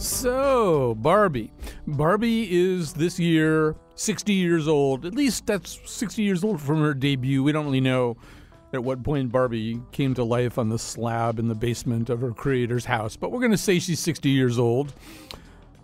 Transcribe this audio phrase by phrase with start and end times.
[0.00, 1.52] So, Barbie.
[1.86, 5.04] Barbie is this year 60 years old.
[5.04, 7.42] At least that's 60 years old from her debut.
[7.42, 8.16] We don't really know
[8.72, 12.32] at what point Barbie came to life on the slab in the basement of her
[12.32, 14.94] creator's house, but we're going to say she's 60 years old.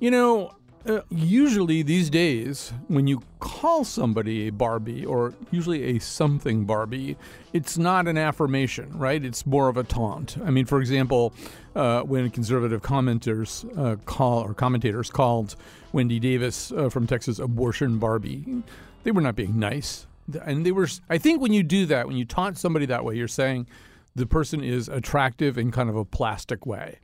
[0.00, 0.54] You know,
[0.86, 7.16] uh, usually these days, when you call somebody a Barbie or usually a something Barbie,
[7.52, 9.24] it's not an affirmation, right?
[9.24, 10.36] It's more of a taunt.
[10.44, 11.32] I mean, for example,
[11.74, 15.56] uh, when conservative commenters uh, call or commentators called
[15.92, 18.62] Wendy Davis uh, from Texas abortion Barbie,
[19.02, 20.06] they were not being nice,
[20.44, 20.88] and they were.
[21.08, 23.66] I think when you do that, when you taunt somebody that way, you're saying
[24.14, 26.98] the person is attractive in kind of a plastic way.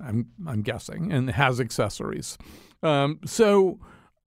[0.00, 2.38] I'm I'm guessing, and has accessories.
[2.82, 3.78] Um, so,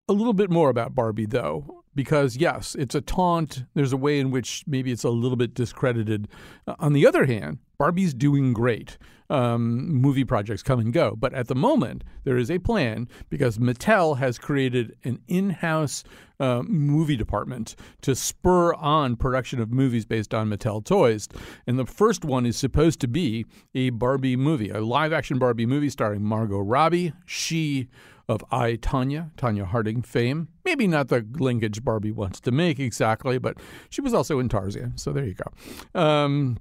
[0.08, 3.64] a little bit more about Barbie, though, because yes, it's a taunt.
[3.74, 6.28] There's a way in which maybe it's a little bit discredited.
[6.68, 8.98] Uh, on the other hand, Barbie's doing great.
[9.30, 11.16] Um, movie projects come and go.
[11.16, 16.04] But at the moment, there is a plan because Mattel has created an in house
[16.40, 21.28] uh, movie department to spur on production of movies based on Mattel toys.
[21.66, 25.66] And the first one is supposed to be a Barbie movie, a live action Barbie
[25.66, 27.14] movie starring Margot Robbie.
[27.26, 27.88] She
[28.30, 30.48] of I, Tonya, Tonya Harding fame.
[30.64, 33.58] Maybe not the linkage Barbie wants to make exactly, but
[33.90, 34.98] she was also in Tarzan.
[34.98, 36.00] So there you go.
[36.00, 36.58] Um,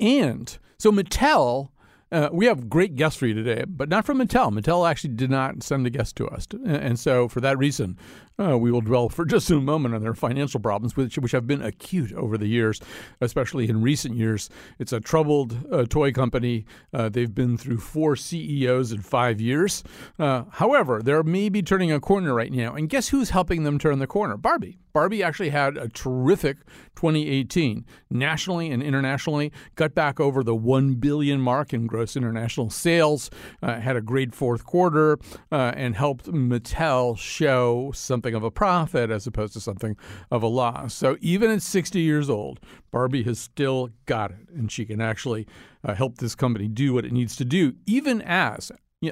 [0.00, 1.70] and so Mattel
[2.12, 4.52] uh, we have great guests for you today, but not from Mattel.
[4.52, 6.46] Mattel actually did not send a guest to us.
[6.66, 7.96] And so, for that reason,
[8.38, 11.46] uh, we will dwell for just a moment on their financial problems, which, which have
[11.46, 12.80] been acute over the years,
[13.20, 14.48] especially in recent years.
[14.78, 16.64] It's a troubled uh, toy company.
[16.92, 19.82] Uh, they've been through four CEOs in five years.
[20.18, 22.74] Uh, however, they're maybe turning a corner right now.
[22.74, 24.36] And guess who's helping them turn the corner?
[24.36, 24.78] Barbie.
[24.92, 26.58] Barbie actually had a terrific
[26.96, 33.30] 2018 nationally and internationally, got back over the 1 billion mark in gross international sales,
[33.62, 35.18] uh, had a great fourth quarter,
[35.50, 39.96] uh, and helped Mattel show something of a profit as opposed to something
[40.30, 40.94] of a loss.
[40.94, 42.60] So even at 60 years old,
[42.90, 45.46] Barbie has still got it, and she can actually
[45.84, 48.70] uh, help this company do what it needs to do, even as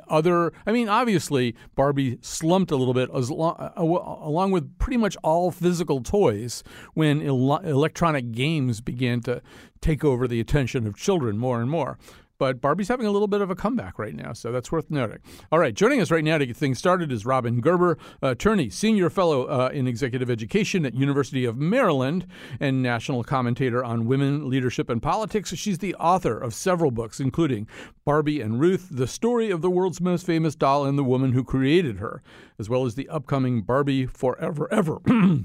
[0.09, 4.97] other i mean obviously barbie slumped a little bit as long, uh, along with pretty
[4.97, 6.63] much all physical toys
[6.95, 9.43] when el- electronic games began to
[9.81, 11.99] take over the attention of children more and more
[12.41, 15.19] but Barbie's having a little bit of a comeback right now, so that's worth noting.
[15.53, 19.11] All right, joining us right now to get things started is Robin Gerber, attorney, senior
[19.11, 22.27] fellow uh, in executive education at University of Maryland,
[22.59, 25.55] and national commentator on women, leadership, and politics.
[25.55, 27.69] She's the author of several books, including
[28.07, 31.45] Barbie and Ruth: The Story of the World's Most Famous Doll and the Woman Who
[31.45, 32.23] Created Her,
[32.59, 35.03] as well as the upcoming Barbie Forever Ever.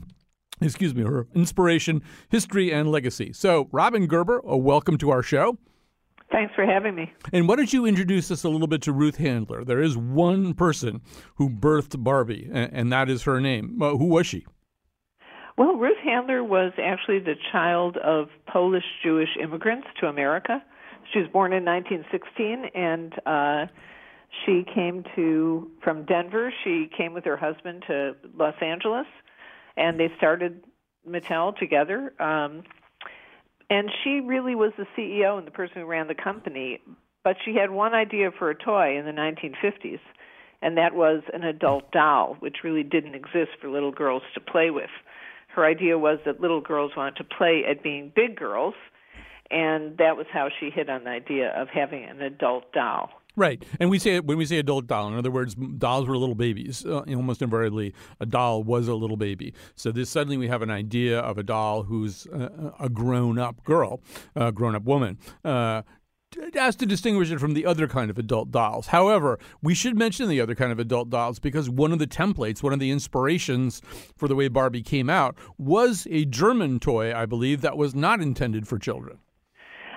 [0.61, 3.33] excuse me, her inspiration, history, and legacy.
[3.33, 5.57] So, Robin Gerber, a welcome to our show.
[6.31, 7.13] Thanks for having me.
[7.31, 9.63] And why don't you introduce us a little bit to Ruth Handler?
[9.63, 11.01] There is one person
[11.35, 13.77] who birthed Barbie, and that is her name.
[13.79, 14.45] Who was she?
[15.57, 20.61] Well, Ruth Handler was actually the child of Polish Jewish immigrants to America.
[21.13, 23.67] She was born in 1916, and uh,
[24.45, 26.51] she came to from Denver.
[26.63, 29.07] She came with her husband to Los Angeles,
[29.77, 30.65] and they started
[31.07, 32.13] Mattel together.
[32.19, 32.63] Um,
[33.69, 36.81] and she really was the CEO and the person who ran the company.
[37.23, 39.99] But she had one idea for a toy in the 1950s,
[40.61, 44.69] and that was an adult doll, which really didn't exist for little girls to play
[44.69, 44.89] with.
[45.47, 48.75] Her idea was that little girls wanted to play at being big girls,
[49.49, 53.09] and that was how she hit on the idea of having an adult doll.
[53.37, 56.35] Right, and we say when we say adult doll, in other words, dolls were little
[56.35, 56.85] babies.
[56.85, 59.53] Uh, almost invariably, a doll was a little baby.
[59.75, 64.01] So this suddenly we have an idea of a doll who's a, a grown-up girl,
[64.35, 65.17] a grown-up woman.
[65.43, 65.81] Uh,
[66.55, 68.87] as to distinguish it from the other kind of adult dolls.
[68.87, 72.61] However, we should mention the other kind of adult dolls because one of the templates,
[72.63, 73.81] one of the inspirations
[74.17, 78.21] for the way Barbie came out was a German toy, I believe, that was not
[78.21, 79.19] intended for children.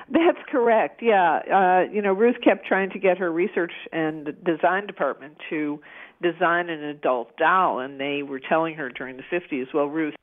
[0.12, 1.02] That's correct.
[1.02, 5.80] Yeah, uh, you know, Ruth kept trying to get her research and design department to
[6.22, 10.14] design an adult doll, and they were telling her during the 50s, "Well, Ruth,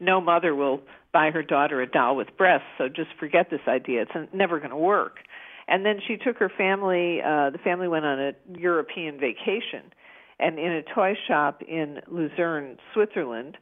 [0.00, 0.82] no mother will
[1.12, 4.02] buy her daughter a doll with breasts, so just forget this idea.
[4.02, 5.20] It's never going to work."
[5.68, 7.22] And then she took her family.
[7.22, 9.92] Uh, the family went on a European vacation,
[10.40, 13.58] And in a toy shop in Lucerne, Switzerland,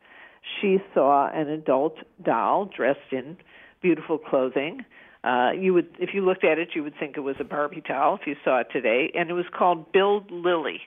[0.61, 3.39] she saw an adult doll dressed in
[3.81, 4.85] beautiful clothing.
[5.27, 7.83] Uh, you would, if you looked at it, you would think it was a Barbie
[7.87, 10.79] doll if you saw it today, and it was called Bild Lilli.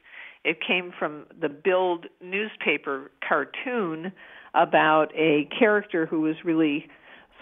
[0.46, 4.14] It came from the Bild newspaper cartoon
[4.54, 6.88] about a character who was really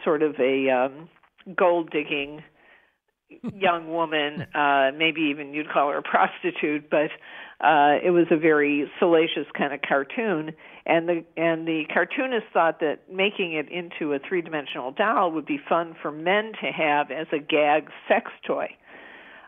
[0.03, 1.09] sort of a um,
[1.55, 2.43] gold digging
[3.53, 7.11] young woman, uh, maybe even you'd call her a prostitute, but
[7.63, 10.51] uh, it was a very salacious kind of cartoon.
[10.89, 15.45] And the and the cartoonist thought that making it into a three dimensional doll would
[15.45, 18.69] be fun for men to have as a gag sex toy.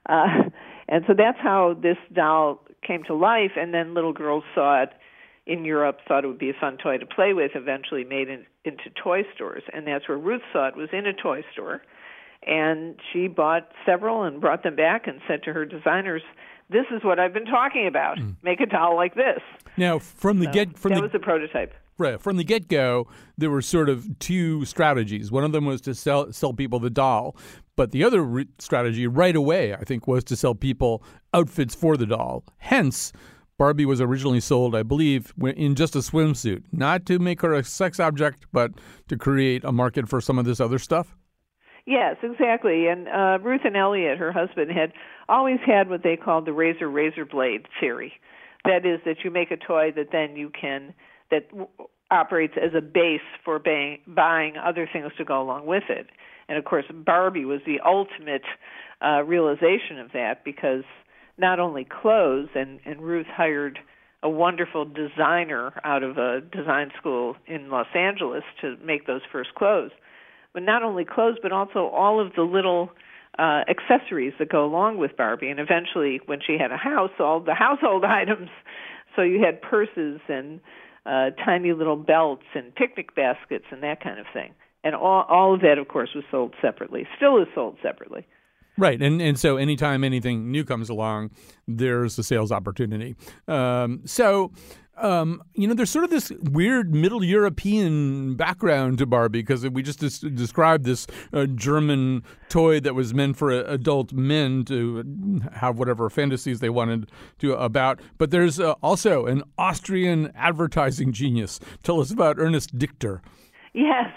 [0.08, 0.50] Uh,
[0.90, 3.52] and so that's how this doll came to life.
[3.56, 4.90] And then little girls saw it
[5.48, 7.52] in Europe, thought it would be a fun toy to play with.
[7.56, 11.14] Eventually, made it into toy stores, and that's where Ruth saw it was in a
[11.14, 11.82] toy store
[12.46, 16.22] and she bought several and brought them back and said to her designers,
[16.70, 18.18] "This is what I've been talking about.
[18.18, 18.36] Mm.
[18.44, 19.42] Make a doll like this."
[19.78, 21.74] Now, from the so get from that the, was the prototype.
[21.98, 23.08] Right from the get go,
[23.38, 25.32] there were sort of two strategies.
[25.32, 27.36] One of them was to sell sell people the doll,
[27.76, 31.98] but the other re- strategy, right away, I think, was to sell people outfits for
[31.98, 32.44] the doll.
[32.58, 33.12] Hence.
[33.58, 37.62] Barbie was originally sold, I believe, in just a swimsuit, not to make her a
[37.62, 38.72] sex object, but
[39.10, 41.18] to create a market for some of this other stuff.
[41.86, 42.88] Yes, exactly.
[42.88, 44.94] And uh, Ruth and Elliot, her husband, had
[45.28, 48.14] always had what they called the razor razor blade theory.
[48.66, 50.94] That is, that you make a toy that then you can
[51.32, 51.68] that w-
[52.12, 56.08] operates as a base for buying, buying other things to go along with it.
[56.48, 58.42] And of course, Barbie was the ultimate
[59.04, 60.84] uh, realization of that because
[61.38, 63.80] not only clothes, and, and Ruth hired
[64.22, 69.56] a wonderful designer out of a design school in Los Angeles to make those first
[69.56, 69.92] clothes
[70.60, 72.90] but not only clothes, but also all of the little
[73.38, 75.50] uh, accessories that go along with Barbie.
[75.50, 78.50] And eventually, when she had a house, all the household items.
[79.16, 80.60] So you had purses and
[81.06, 84.54] uh, tiny little belts and picnic baskets and that kind of thing.
[84.84, 87.08] And all, all of that, of course, was sold separately.
[87.16, 88.28] Still is sold separately.
[88.78, 91.32] Right, and and so anytime anything new comes along,
[91.68, 93.14] there's a sales opportunity.
[93.46, 94.54] Um, so
[95.00, 99.82] um, you know, there's sort of this weird Middle European background to Barbie because we
[99.82, 105.42] just des- described this uh, German toy that was meant for uh, adult men to
[105.54, 107.10] have whatever fantasies they wanted
[107.40, 108.00] to about.
[108.18, 111.60] But there's uh, also an Austrian advertising genius.
[111.84, 113.22] Tell us about Ernest Dichter.
[113.74, 114.12] Yes.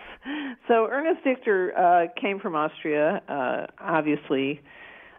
[0.69, 4.61] So Ernest Dichter uh, came from Austria, uh, obviously.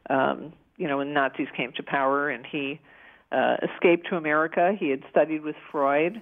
[0.10, 2.80] Um, you know, when Nazis came to power, and he
[3.34, 4.74] uh, escaped to America.
[4.80, 6.22] He had studied with Freud.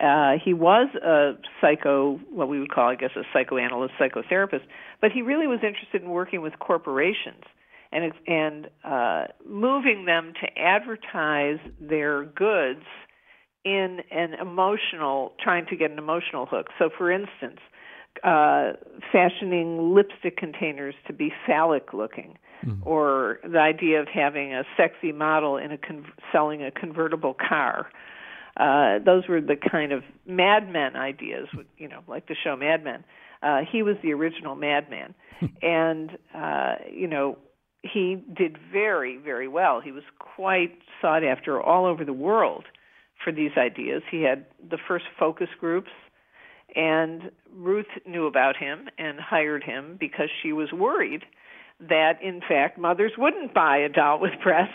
[0.00, 4.62] Uh, he was a psycho, what we would call, I guess, a psychoanalyst, psychotherapist,
[5.00, 7.42] but he really was interested in working with corporations
[7.90, 12.84] and and uh, moving them to advertise their goods
[13.64, 16.68] in an emotional, trying to get an emotional hook.
[16.78, 17.58] So, for instance,
[18.24, 18.72] uh,
[19.12, 22.78] fashioning lipstick containers to be phallic looking, mm.
[22.84, 27.90] or the idea of having a sexy model in a con- selling a convertible car.
[28.56, 32.82] Uh, those were the kind of Mad Men ideas, you know, like the show Mad
[32.82, 33.04] Men.
[33.42, 35.14] Uh, he was the original madman,
[35.62, 37.38] and uh, you know
[37.82, 39.80] he did very, very well.
[39.80, 42.64] He was quite sought after all over the world
[43.22, 44.02] for these ideas.
[44.10, 45.90] He had the first focus groups
[46.74, 51.24] and Ruth knew about him and hired him because she was worried
[51.80, 54.74] that, in fact, mothers wouldn't buy a doll with breasts.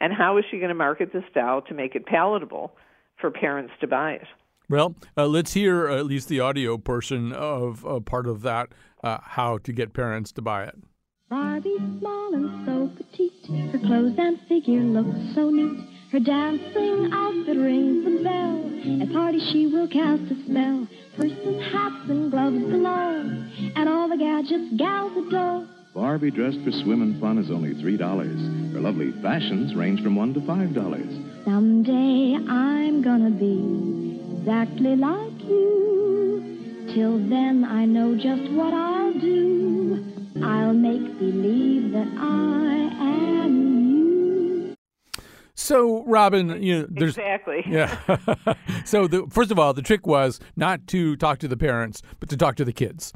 [0.00, 2.72] And how is she going to market this doll to make it palatable
[3.20, 4.26] for parents to buy it?
[4.68, 8.68] Well, uh, let's hear at least the audio portion of uh, part of that,
[9.02, 10.76] uh, how to get parents to buy it.
[11.28, 15.86] Barbie, small and so petite, her clothes and figure look so neat.
[16.12, 19.02] Her dancing outfit rings the bell.
[19.02, 20.88] At parties she will cast a spell.
[21.16, 23.46] Purses, hats, and gloves galore.
[23.76, 25.68] And all the gadgets gals adore.
[25.94, 28.72] Barbie dressed for swim and fun is only $3.
[28.72, 31.44] Her lovely fashions range from 1 to $5.
[31.44, 36.86] Someday I'm gonna be exactly like you.
[36.94, 40.04] Till then I know just what I'll do.
[40.44, 44.74] I'll make believe that I am you.
[45.54, 47.64] so, Robin, you know, there's exactly.
[47.66, 47.96] Yeah.
[48.84, 52.28] so, the, first of all, the trick was not to talk to the parents, but
[52.28, 53.12] to talk to the kids.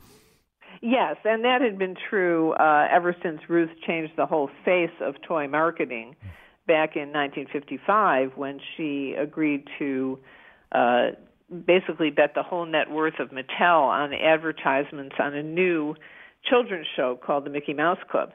[0.86, 5.14] Yes, and that had been true uh, ever since Ruth changed the whole face of
[5.26, 6.14] toy marketing
[6.66, 10.18] back in 1955 when she agreed to
[10.72, 11.12] uh,
[11.66, 15.94] basically bet the whole net worth of Mattel on advertisements on a new
[16.44, 18.32] children's show called the Mickey Mouse Club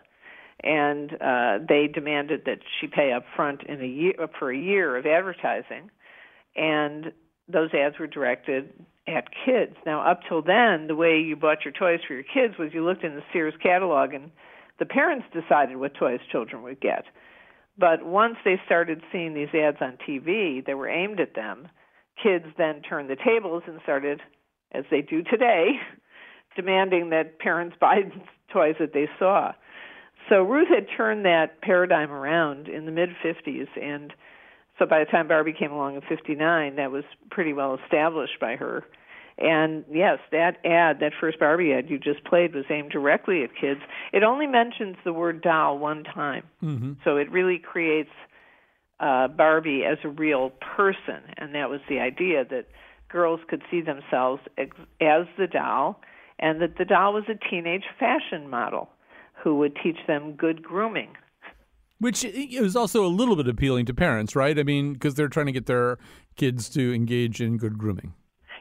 [0.63, 4.97] and uh, they demanded that she pay up front in a year for a year
[4.97, 5.91] of advertising.
[6.55, 7.11] and
[7.47, 8.73] those ads were directed
[9.09, 9.75] at kids.
[9.85, 12.83] Now, up till then, the way you bought your toys for your kids was you
[12.83, 14.31] looked in the Sears catalog and
[14.79, 17.05] the parents decided what toys children would get.
[17.77, 21.67] But once they started seeing these ads on TV that were aimed at them,
[22.21, 24.21] kids then turned the tables and started,
[24.71, 25.71] as they do today,
[26.55, 28.01] demanding that parents buy
[28.53, 29.53] toys that they saw.
[30.27, 34.13] So Ruth had turned that paradigm around in the mid 50s, and
[34.79, 38.55] so by the time Barbie came along in 59, that was pretty well established by
[38.55, 38.83] her.
[39.37, 43.51] And yes, that ad, that first Barbie ad you just played, was aimed directly at
[43.55, 43.79] kids.
[44.11, 46.93] It only mentions the word doll one time, Mm-hmm.
[47.03, 48.09] so it really creates
[48.99, 52.65] uh, Barbie as a real person, and that was the idea that
[53.07, 56.01] girls could see themselves ex- as the doll,
[56.37, 58.89] and that the doll was a teenage fashion model
[59.41, 61.15] who would teach them good grooming.
[61.99, 64.57] Which is also a little bit appealing to parents, right?
[64.57, 65.97] I mean, because they're trying to get their
[66.37, 68.13] kids to engage in good grooming.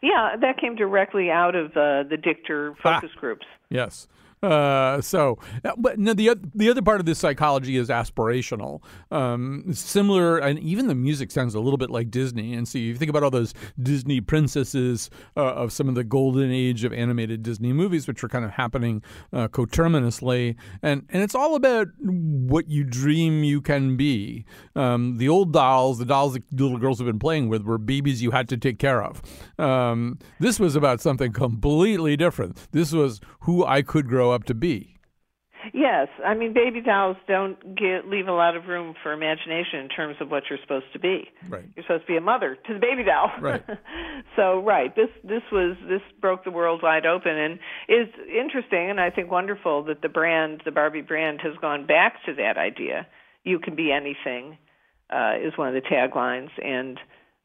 [0.03, 3.47] Yeah, that came directly out of uh, the Dichter focus groups.
[3.71, 4.07] Yes.
[4.43, 8.83] Uh, so, uh, but no, the the other part of this psychology is aspirational.
[9.11, 12.55] Um, similar, and even the music sounds a little bit like Disney.
[12.55, 16.53] And so, you think about all those Disney princesses uh, of some of the golden
[16.53, 19.03] age of animated Disney movies, which are kind of happening
[19.33, 24.45] uh, coterminously, and and it's all about what you dream you can be.
[24.77, 28.23] Um, the old dolls, the dolls that little girls have been playing with, were babies
[28.23, 29.23] you had to take care of.
[29.59, 32.57] Um, this was about something completely different.
[32.73, 34.95] This was who I could grow up to be.
[35.75, 39.89] Yes, I mean baby dolls don't get, leave a lot of room for imagination in
[39.89, 41.29] terms of what you're supposed to be.
[41.49, 41.65] Right.
[41.75, 43.31] You're supposed to be a mother to the baby doll.
[43.41, 43.63] Right.
[44.37, 47.59] so right, this this was this broke the world wide open and
[47.89, 52.25] is interesting and I think wonderful that the brand, the Barbie brand, has gone back
[52.27, 53.07] to that idea.
[53.43, 54.59] You can be anything
[55.11, 56.99] uh, is one of the taglines, and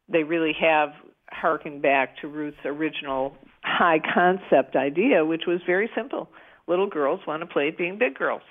[0.10, 0.90] they really have
[1.30, 6.30] harkened back to Ruth's original high concept idea, which was very simple.
[6.68, 8.42] Little girls want to play being big girls.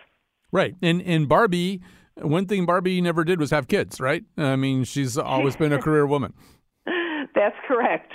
[0.50, 0.74] Right.
[0.82, 1.80] And and Barbie,
[2.16, 4.24] one thing Barbie never did was have kids, right?
[4.36, 6.34] I mean, she's always been a career woman.
[7.34, 8.12] That's correct.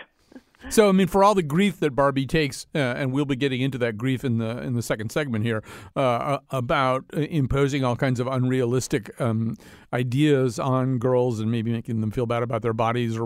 [0.70, 3.62] So I mean, for all the grief that Barbie takes, uh, and we'll be getting
[3.62, 5.64] into that grief in the in the second segment here
[5.96, 9.56] uh, about imposing all kinds of unrealistic um,
[9.94, 13.26] ideas on girls and maybe making them feel bad about their bodies or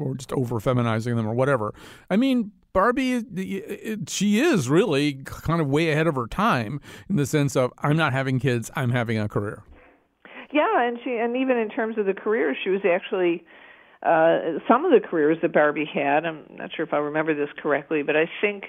[0.00, 1.74] or just over feminizing them or whatever.
[2.10, 2.52] I mean.
[2.74, 3.22] Barbie,
[4.08, 7.98] she is really kind of way ahead of her time in the sense of I'm
[7.98, 9.62] not having kids, I'm having a career.
[10.52, 13.44] Yeah, and she and even in terms of the career, she was actually
[14.02, 16.26] uh, some of the careers that Barbie had.
[16.26, 18.64] I'm not sure if I remember this correctly, but I think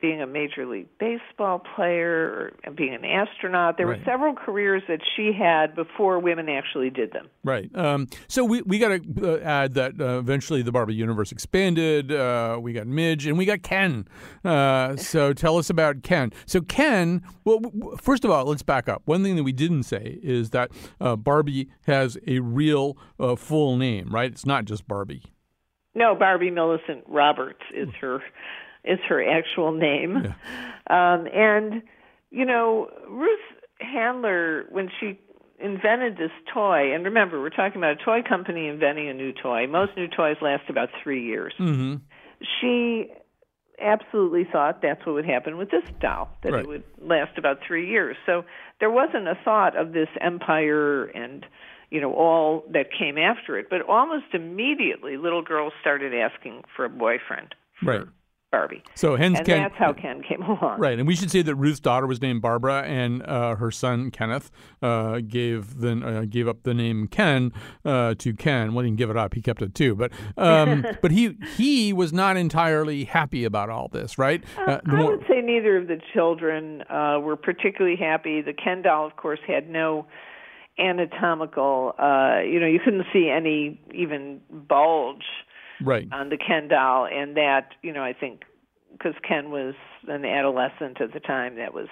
[0.00, 3.98] being a major league baseball player or being an astronaut, there Right.
[3.98, 7.28] were several careers that she had before women actually did them.
[7.42, 7.68] Right.
[7.74, 12.12] Um, so we we got to uh, add that uh, eventually the Barbie universe expanded.
[12.12, 14.06] Uh, we got Midge and we got Ken.
[14.44, 16.32] Uh, so tell us about Ken.
[16.46, 17.22] So Ken.
[17.44, 19.02] Well, w- w- first of all, let's back up.
[19.06, 23.76] One thing that we didn't say is that uh, Barbie has a real uh, full
[23.76, 24.10] name.
[24.14, 24.30] Right.
[24.30, 25.22] It's not just Barbie.
[25.94, 28.20] No, Barbie Millicent Roberts is her
[28.88, 30.34] is her actual name.
[30.90, 31.82] Um, and
[32.30, 33.38] you know, Ruth
[33.80, 35.18] Handler when she
[35.60, 39.66] invented this toy, and remember, we're talking about a toy company inventing a new toy.
[39.66, 41.52] Most new toys last about three years.
[41.58, 41.96] Mm-hmm.
[42.60, 43.12] She
[43.80, 46.64] absolutely thought that's what would happen with this doll, that Right.
[46.64, 48.16] it would last about three years.
[48.26, 48.44] So
[48.80, 51.44] there wasn't a thought of this empire and
[51.90, 53.66] you know all that came after it.
[53.70, 57.54] But almost immediately, little girls started asking for a boyfriend.
[57.82, 58.02] Right.
[58.50, 58.82] Barbie.
[58.94, 59.62] So hence and Ken.
[59.62, 60.80] that's how Ken came along.
[60.80, 64.10] Right, and we should say that Ruth's daughter was named Barbara, and uh, her son
[64.10, 64.50] Kenneth
[64.80, 67.52] uh, gave the uh, gave up the name Ken
[67.84, 68.72] uh, to Ken.
[68.72, 69.94] Well, he didn't give it up; he kept it too.
[69.94, 74.42] But um, but he he was not entirely happy about all this, right?
[74.56, 78.40] Uh, the I more- would say neither of the children uh, were particularly happy.
[78.40, 80.06] The Ken doll, of course, had no
[80.78, 81.94] anatomical.
[81.98, 85.24] Uh, you know, you couldn't see any even bulge
[85.82, 88.42] right, on the Ken doll, and that you know I think
[88.92, 89.74] because Ken was
[90.08, 91.88] an adolescent at the time, that was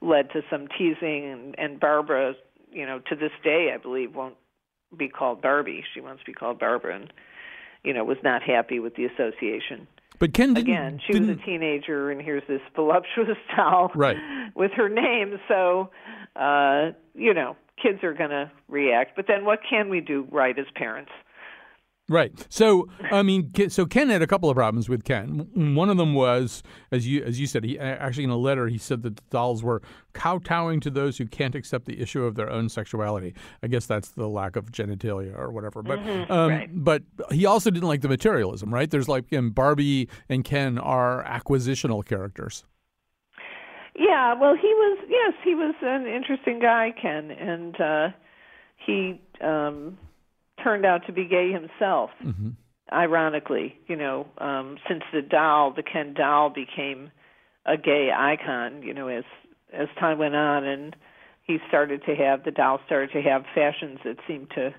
[0.00, 2.34] led to some teasing, and, and Barbara,
[2.70, 4.36] you know, to this day I believe won't
[4.96, 5.82] be called Barbie.
[5.94, 7.12] She wants to be called Barbara, and
[7.84, 9.86] you know was not happy with the association.
[10.18, 10.68] but Ken didn't.
[10.68, 14.16] Again, she was didn't- a teenager, and here's this voluptuous doll Right.
[14.54, 15.38] with her name.
[15.48, 15.90] So,
[16.36, 19.16] uh, you know, kids are going to react.
[19.16, 21.10] But then, what can we do right as parents?
[22.08, 22.46] Right.
[22.48, 25.48] So, I mean, so Ken had a couple of problems with Ken.
[25.74, 28.78] One of them was, as you as you said, he actually in a letter he
[28.78, 29.82] said that the dolls were
[30.12, 33.34] kowtowing to those who can't accept the issue of their own sexuality.
[33.60, 35.82] I guess that's the lack of genitalia or whatever.
[35.82, 36.30] But mm-hmm.
[36.30, 36.70] um, right.
[36.72, 38.72] but he also didn't like the materialism.
[38.72, 38.88] Right.
[38.88, 42.64] There's like and Barbie and Ken are acquisitional characters.
[43.96, 44.34] Yeah.
[44.34, 44.98] Well, he was.
[45.08, 48.08] Yes, he was an interesting guy, Ken, and uh,
[48.76, 49.20] he.
[49.40, 49.98] Um,
[50.66, 52.10] turned out to be gay himself.
[52.24, 52.50] Mm-hmm.
[52.92, 57.10] Ironically, you know, um, since the doll, the Ken doll, became
[57.64, 59.24] a gay icon, you know, as
[59.72, 60.96] as time went on, and
[61.42, 64.74] he started to have the doll started to have fashions that seemed to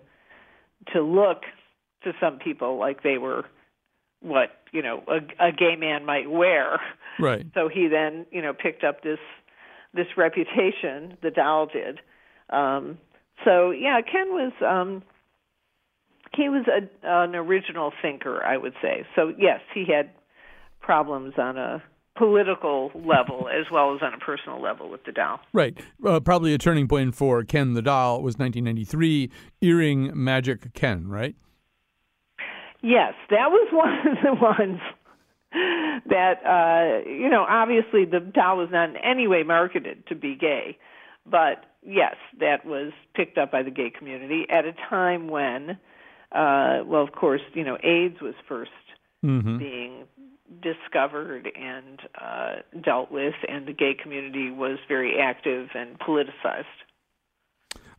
[0.94, 1.44] to look
[2.04, 3.46] to some people like they were
[4.22, 6.80] what you know a, a gay man might wear.
[7.20, 7.46] Right.
[7.54, 9.20] So he then you know picked up this
[9.94, 11.18] this reputation.
[11.22, 12.00] The doll did.
[12.50, 13.00] Um,
[13.44, 15.04] so yeah, Ken was um,
[16.38, 19.06] he was a, an original thinker, I would say.
[19.16, 20.12] So yes, he had
[20.80, 21.84] problems on a
[22.16, 25.40] political level as well as on a personal level with the doll.
[25.54, 25.78] Right.
[26.06, 31.36] Uh, probably a turning point for Ken the doll was 1993, Earring Magic Ken, right?
[32.82, 34.80] Yes, that was one of the ones
[36.10, 40.36] that uh you know obviously the doll was not in any way marketed to be
[40.36, 40.78] gay
[41.26, 45.78] but yes that was picked up by the gay community at a time when
[46.32, 48.66] uh, well, of course, you know, AIDS was 1st
[49.26, 49.58] mm-hmm.
[49.58, 50.04] being
[50.62, 56.66] discovered and uh, dealt with, and the gay community was very active and politicized.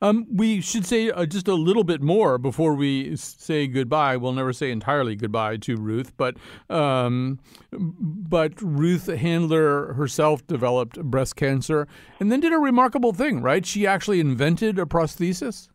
[0.00, 4.16] Um, we should say uh, just a little bit more before we say goodbye.
[4.16, 6.36] We'll never say entirely goodbye to Ruth, but
[6.70, 7.40] um,
[7.72, 11.88] but Ruth Handler herself developed breast cancer
[12.20, 13.66] and then did a remarkable thing, right?
[13.66, 15.68] She actually invented a prosthesis.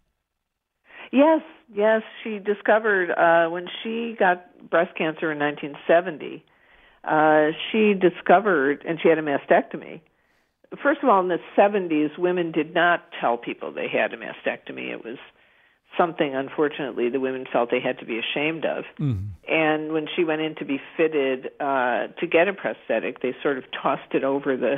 [1.12, 1.42] Yes,
[1.74, 6.44] yes, she discovered uh, when she got breast cancer in 1970.
[7.04, 10.02] Uh, she discovered, and she had a mastectomy.
[10.82, 14.92] First of all, in the 70s, women did not tell people they had a mastectomy.
[14.92, 15.18] It was
[15.98, 18.86] something, unfortunately, the women felt they had to be ashamed of.
[19.00, 19.28] Mm-hmm.
[19.48, 23.58] And when she went in to be fitted uh, to get a prosthetic, they sort
[23.58, 24.78] of tossed it over the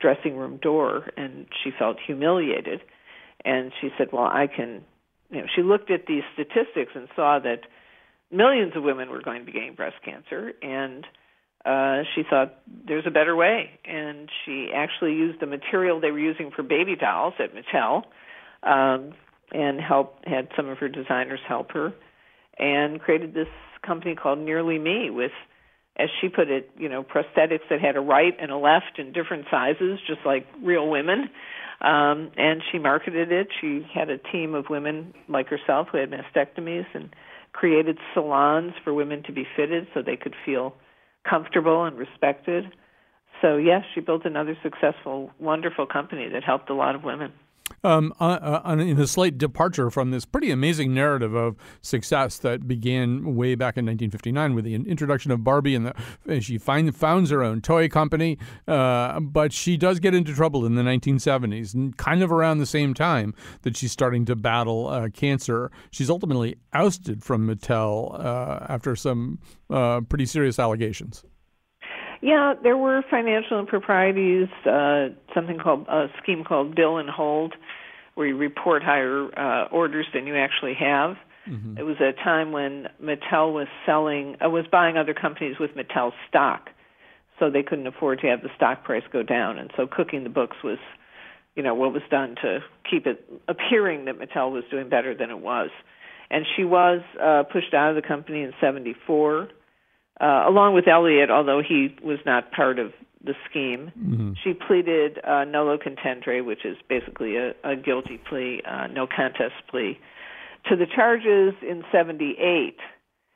[0.00, 2.80] dressing room door, and she felt humiliated.
[3.44, 4.82] And she said, "Well, I can
[5.30, 7.60] you know, she looked at these statistics and saw that
[8.30, 11.06] millions of women were going to be getting breast cancer, and
[11.64, 12.54] uh, she thought
[12.86, 13.70] there's a better way.
[13.84, 18.04] And she actually used the material they were using for baby dolls at Mattel,
[18.62, 19.14] um,
[19.52, 21.92] and helped had some of her designers help her,
[22.58, 23.48] and created this
[23.86, 25.32] company called Nearly Me with
[25.96, 29.12] as she put it, you know, prosthetics that had a right and a left in
[29.12, 31.30] different sizes, just like real women.
[31.80, 33.48] Um, and she marketed it.
[33.60, 37.14] She had a team of women like herself who had mastectomies and
[37.52, 40.74] created salons for women to be fitted so they could feel
[41.28, 42.64] comfortable and respected.
[43.42, 47.32] So, yes, she built another successful, wonderful company that helped a lot of women.
[47.82, 52.66] Um, uh, uh, in a slight departure from this pretty amazing narrative of success that
[52.66, 55.94] began way back in 1959 with the introduction of Barbie, and, the,
[56.26, 58.38] and she find, founds her own toy company.
[58.66, 62.66] Uh, but she does get into trouble in the 1970s, and kind of around the
[62.66, 65.70] same time that she's starting to battle uh, cancer.
[65.90, 68.18] She's ultimately ousted from Mattel
[68.68, 69.38] after some
[70.08, 71.24] pretty serious allegations.
[72.24, 77.52] Yeah, there were financial improprieties, uh, something called a scheme called bill and hold,
[78.14, 81.18] where you report higher uh, orders than you actually have.
[81.46, 81.76] Mm-hmm.
[81.76, 86.12] It was a time when Mattel was selling, uh, was buying other companies with Mattel
[86.26, 86.70] stock,
[87.38, 90.30] so they couldn't afford to have the stock price go down, and so cooking the
[90.30, 90.78] books was,
[91.56, 92.60] you know, what was done to
[92.90, 95.68] keep it appearing that Mattel was doing better than it was.
[96.30, 99.50] And she was uh, pushed out of the company in '74
[100.20, 102.92] uh, along with Elliot, although he was not part of
[103.24, 103.90] the scheme.
[103.98, 104.32] Mm-hmm.
[104.42, 109.54] She pleaded uh, nolo contendere, which is basically a, a guilty plea, uh, no contest
[109.70, 109.98] plea,
[110.68, 112.76] to the charges in '78,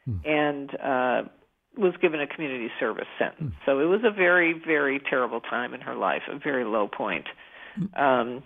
[0.07, 0.27] mm.
[0.27, 1.29] and uh,
[1.77, 3.55] was given a community service sentence.
[3.55, 3.67] Mm.
[3.67, 7.27] So it was a very, very terrible time in her life, a very low point.
[7.97, 8.43] Um,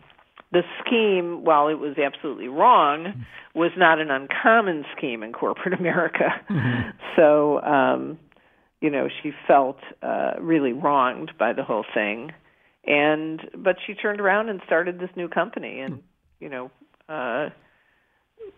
[0.53, 6.29] the scheme, while it was absolutely wrong, was not an uncommon scheme in corporate America.
[6.49, 6.91] Mm-hmm.
[7.17, 8.19] So, um,
[8.81, 12.33] you know, she felt uh, really wronged by the whole thing,
[12.85, 16.03] and but she turned around and started this new company, and
[16.41, 16.71] you know,
[17.09, 17.51] uh,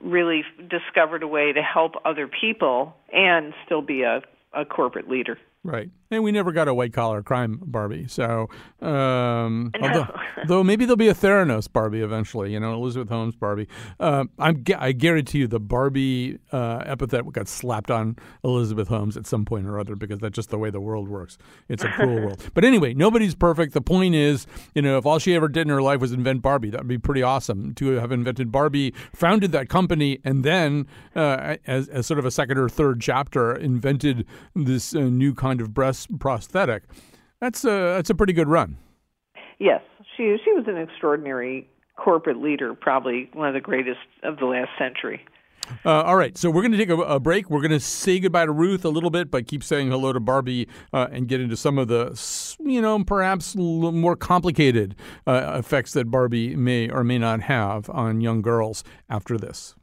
[0.01, 5.39] really discovered a way to help other people and still be a, a corporate leader.
[5.63, 5.91] Right.
[6.15, 8.07] And we never got a white collar crime Barbie.
[8.09, 8.49] So,
[8.81, 10.07] um, although,
[10.47, 12.53] though maybe there'll be a Theranos Barbie eventually.
[12.53, 13.69] You know, Elizabeth Holmes Barbie.
[14.01, 19.27] Uh, I'm I guarantee you the Barbie uh, epithet got slapped on Elizabeth Holmes at
[19.27, 21.39] some point or other because that's just the way the world works.
[21.69, 22.43] It's a cruel world.
[22.55, 23.73] But anyway, nobody's perfect.
[23.73, 26.43] The point is, you know, if all she ever did in her life was invent
[26.43, 31.57] Barbie, that'd be pretty awesome to have invented Barbie, founded that company, and then uh,
[31.67, 35.75] as, as sort of a second or third chapter, invented this uh, new kind of
[35.75, 36.85] breast prosthetic.
[37.41, 38.77] That's a that's a pretty good run.
[39.59, 39.83] Yes,
[40.17, 44.71] she she was an extraordinary corporate leader, probably one of the greatest of the last
[44.79, 45.25] century.
[45.85, 47.49] Uh, all right, so we're going to take a, a break.
[47.49, 50.21] We're going to say goodbye to Ruth a little bit, but keep saying hello to
[50.21, 52.21] Barbie uh, and get into some of the,
[52.61, 54.95] you know, perhaps more complicated
[55.27, 59.75] uh, effects that Barbie may or may not have on young girls after this.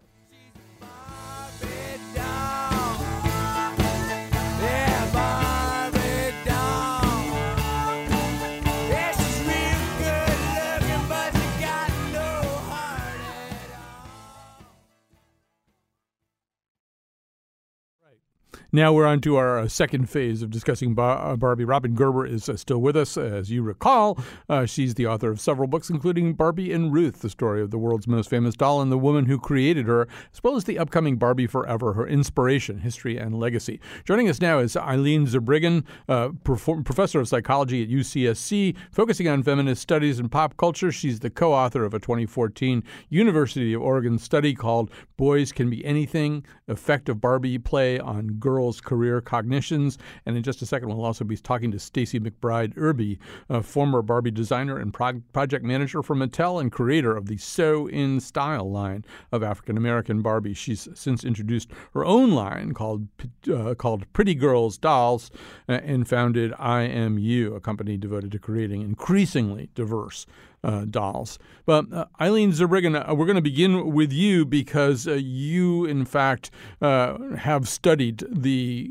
[18.74, 21.66] Now we're on to our uh, second phase of discussing uh, Barbie.
[21.66, 23.18] Robin Gerber is uh, still with us.
[23.18, 27.30] As you recall, uh, she's the author of several books, including Barbie and Ruth, the
[27.30, 30.56] story of the world's most famous doll and the woman who created her, as well
[30.56, 33.82] as the upcoming Barbie Forever, her inspiration, history, and legacy.
[34.06, 39.82] Joining us now is Eileen Zurbriggen, uh, professor of psychology at UCSC, focusing on feminist
[39.82, 40.94] studies and pop culture.
[40.94, 45.84] She's the co author of a 2014 University of Oregon study called Boys Can Be
[45.84, 49.98] Anything Effect of Barbie Play on Girls career cognitions.
[50.26, 53.20] And in just a second, we'll also be talking to Stacy McBride Irby,
[53.50, 57.88] a former Barbie designer and pro- project manager for Mattel and creator of the So
[57.88, 60.58] In Style line of African American Barbies.
[60.58, 63.08] She's since introduced her own line called
[63.52, 65.32] uh, called Pretty Girls Dolls
[65.68, 70.26] uh, and founded IMU, a company devoted to creating increasingly diverse
[70.64, 71.40] uh, dolls.
[71.66, 76.06] But uh, Eileen Zurbriggen, uh, we're going to begin with you because uh, you, in
[76.06, 78.90] fact, uh, have studied the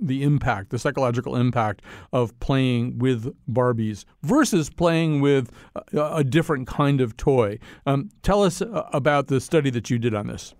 [0.00, 5.50] the impact, the psychological impact of playing with Barbies versus playing with
[5.92, 7.58] a, a different kind of toy.
[7.86, 10.54] Um, tell us about the study that you did on this.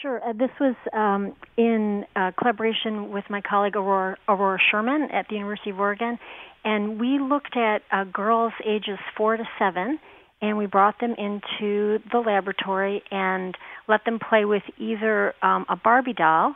[0.00, 0.26] Sure.
[0.26, 5.34] Uh, this was um, in uh, collaboration with my colleague Aurora, Aurora, Sherman at the
[5.34, 6.18] University of Oregon,
[6.64, 9.98] and we looked at uh, girls ages four to seven,
[10.42, 13.56] and we brought them into the laboratory and
[13.88, 16.54] let them play with either um, a Barbie doll.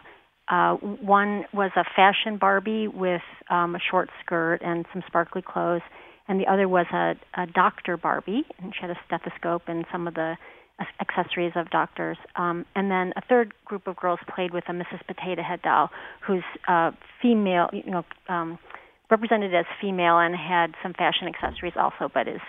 [0.48, 5.82] Uh, one was a fashion Barbie with um, a short skirt and some sparkly clothes,
[6.28, 10.06] and the other was a, a doctor Barbie, and she had a stethoscope and some
[10.06, 10.36] of the
[11.00, 12.18] accessories of doctors.
[12.36, 15.06] Um, and then a third group of girls played with a Mrs.
[15.06, 15.90] Potato Head doll,
[16.26, 16.90] who's uh,
[17.22, 18.58] female, you know, um,
[19.10, 22.40] represented as female and had some fashion accessories also, but is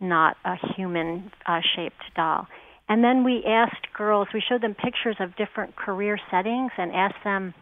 [0.00, 2.46] not a human uh, shaped doll.
[2.88, 7.24] And then we asked girls, we showed them pictures of different career settings and asked
[7.24, 7.54] them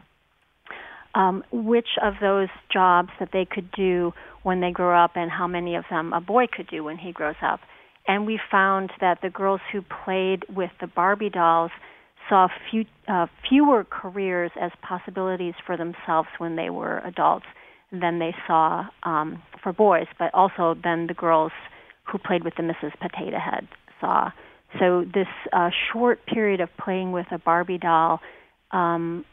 [1.14, 5.46] um, which of those jobs that they could do when they grow up and how
[5.46, 7.60] many of them a boy could do when he grows up.
[8.08, 11.70] And we found that the girls who played with the Barbie dolls
[12.28, 17.46] saw few, uh, fewer careers as possibilities for themselves when they were adults
[17.92, 21.52] than they saw um, for boys, but also than the girls
[22.04, 22.92] who played with the Mrs.
[23.00, 23.68] Potato Head
[24.00, 24.30] saw.
[24.78, 28.20] So this uh, short period of playing with a Barbie doll
[28.70, 29.24] um,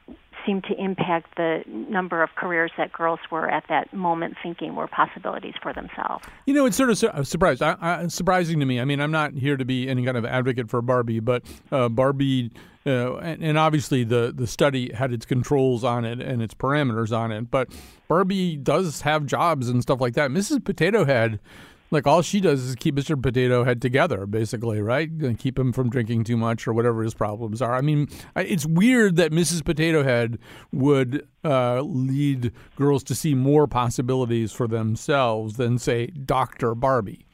[0.46, 4.88] seemed to impact the number of careers that girls were at that moment thinking were
[4.88, 6.26] possibilities for themselves.
[6.46, 8.80] You know, it's sort of su- uh, surprised, I, I, surprising to me.
[8.80, 11.90] I mean, I'm not here to be any kind of advocate for Barbie, but uh,
[11.90, 12.52] Barbie.
[12.88, 17.32] And, and, obviously, the, the study had its controls on it and its parameters on
[17.32, 17.52] it.
[17.52, 17.70] But
[18.08, 20.32] Barbie does have jobs and stuff like that.
[20.32, 20.64] Mrs.
[20.64, 21.40] Potato Head
[21.92, 23.22] like all she does is keep Mr.
[23.22, 25.10] Potato Head together, basically, right?
[25.10, 27.74] And keep him from drinking too much or whatever his problems are.
[27.74, 29.64] I mean, it's weird that Mrs.
[29.64, 30.38] Potato Head
[30.72, 36.76] would uh, lead girls to see more possibilities for themselves than, say, Dr.
[36.76, 37.27] Barbie.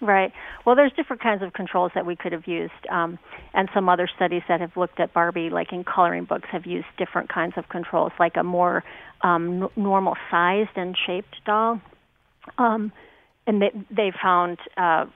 [0.00, 0.32] Right.
[0.64, 3.18] Well, there's different kinds of controls that we could have used, um,
[3.52, 6.86] and some other studies that have looked at Barbie, like in coloring books, have used
[6.96, 8.84] different kinds of controls, like a more
[9.22, 11.80] um, n- normal sized and shaped doll.
[12.58, 12.92] Um,
[13.46, 15.06] and they, they found uh,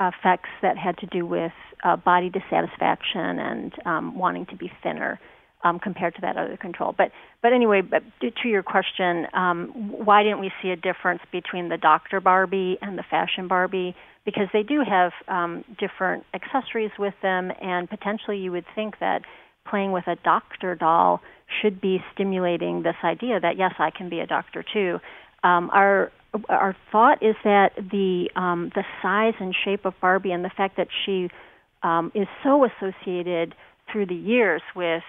[0.00, 5.18] effects that had to do with uh, body dissatisfaction and um, wanting to be thinner
[5.64, 6.94] um, compared to that other control.
[6.96, 7.10] But
[7.42, 11.76] but anyway, but to your question, um, why didn't we see a difference between the
[11.76, 12.20] Dr.
[12.20, 13.96] Barbie and the Fashion Barbie?
[14.28, 19.22] Because they do have um, different accessories with them, and potentially you would think that
[19.70, 21.20] playing with a doctor doll
[21.60, 24.98] should be stimulating this idea that yes, I can be a doctor too.
[25.44, 26.12] um, our
[26.50, 30.76] our thought is that the um, the size and shape of Barbie and the fact
[30.76, 31.16] that she
[31.82, 33.54] um, is so associated
[33.90, 35.02] through the years with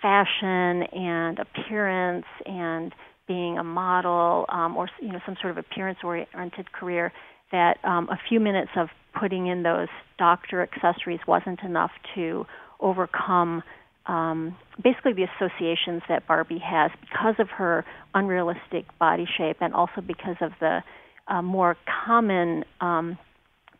[0.00, 2.94] fashion and appearance and
[3.28, 7.12] being a model um, or you know some sort of appearance oriented career
[7.52, 8.88] that um, a few minutes of
[9.18, 9.88] putting in those
[10.18, 12.46] doctor accessories wasn't enough to
[12.80, 13.62] overcome
[14.06, 17.84] um, basically the associations that Barbie has because of her
[18.14, 20.82] unrealistic body shape and also because of the
[21.28, 23.16] uh, more common um,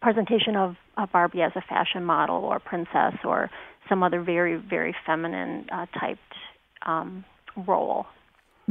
[0.01, 3.51] presentation of, of Barbie as a fashion model or princess or
[3.89, 6.21] some other very, very feminine uh, typed
[6.87, 7.25] um,
[7.67, 8.07] role.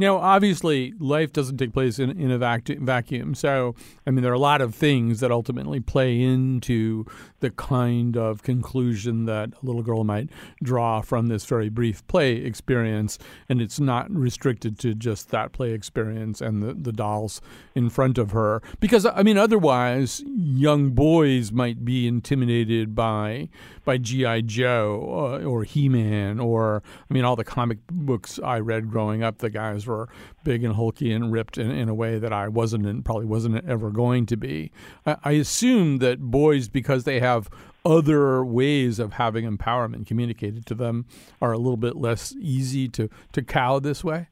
[0.02, 3.36] Now, obviously, life doesn't take place in, in a vacuum.
[3.36, 7.06] So, I mean, there are a lot of things that ultimately play into
[7.38, 12.34] the kind of conclusion that a little girl might draw from this very brief play
[12.34, 13.16] experience.
[13.48, 17.40] And it's not restricted to just that play experience and the, the dolls
[17.76, 18.60] in front of her.
[18.80, 23.50] Because, I mean, otherwise, young boys might be intimidated by,
[23.84, 24.40] by G.I.
[24.40, 29.22] Joe uh, or He Man or, I mean, all the comic books I read growing
[29.22, 30.08] up, the guys were
[30.44, 33.68] big and hulky and ripped in, in a way that I wasn't and probably wasn't
[33.68, 34.72] ever going to be.
[35.06, 37.48] I, I assume that boys, because they have
[37.84, 41.06] other ways of having empowerment communicated to them,
[41.40, 44.28] are a little bit less easy to, to cow this way?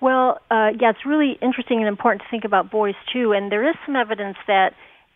[0.00, 3.32] Well, uh, yeah, it's really interesting and important to think about boys too.
[3.32, 4.72] And there is some evidence that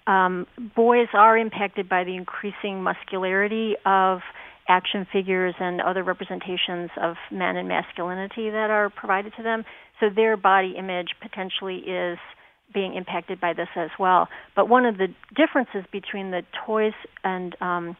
[0.06, 0.46] um,
[0.76, 4.20] boys are impacted by the increasing muscularity of
[4.68, 9.64] action figures and other representations of men and masculinity that are provided to them.
[10.00, 12.18] So their body image potentially is
[12.72, 14.28] being impacted by this as well.
[14.56, 17.96] But one of the differences between the toys and um,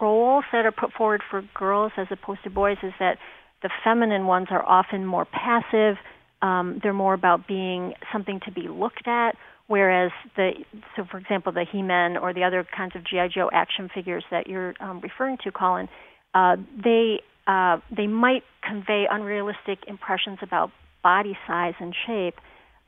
[0.00, 3.18] roles that are put forward for girls as opposed to boys is that
[3.62, 5.96] the feminine ones are often more passive.
[6.42, 10.52] Um, they're more about being something to be looked at, whereas the
[10.94, 14.46] so for example the He-Man or the other kinds of GI Joe action figures that
[14.46, 15.88] you're um, referring to, Colin,
[16.34, 20.70] uh, they uh, they might convey unrealistic impressions about
[21.02, 22.34] body size and shape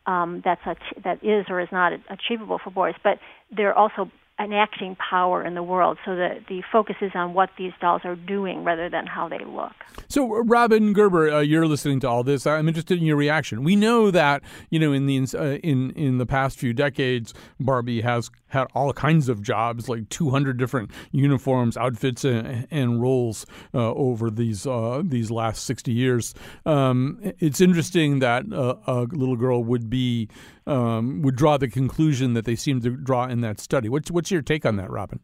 [0.08, 3.18] um, that's a, that is or is not achievable for boys, but
[3.54, 5.98] they're also enacting power in the world.
[6.04, 9.44] So the, the focus is on what these dolls are doing rather than how they
[9.44, 9.72] look.
[10.08, 12.46] So, Robin Gerber, uh, you're listening to all this.
[12.46, 13.64] I'm interested in your reaction.
[13.64, 18.02] We know that you know in the uh, in in the past few decades, Barbie
[18.02, 23.92] has had all kinds of jobs, like 200 different uniforms, outfits, and, and roles uh,
[23.94, 26.34] over these uh, these last 60 years.
[26.66, 30.28] Um, it's interesting that uh, a little girl would be
[30.66, 33.88] um, would draw the conclusion that they seem to draw in that study.
[33.88, 35.20] What's what's your take on that, Robin?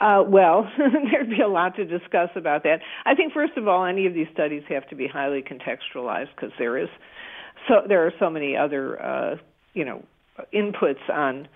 [0.00, 2.80] Uh, well, there'd be a lot to discuss about that.
[3.06, 6.52] I think, first of all, any of these studies have to be highly contextualized because
[6.58, 6.88] there is
[7.68, 9.36] so there are so many other uh,
[9.74, 10.04] you know
[10.54, 11.48] inputs on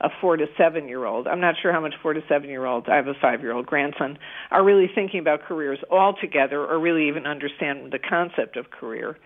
[0.00, 1.26] a four to seven year old.
[1.26, 3.52] I'm not sure how much four to seven year olds, I have a five year
[3.52, 4.18] old grandson,
[4.50, 9.18] are really thinking about careers altogether or really even understand the concept of career.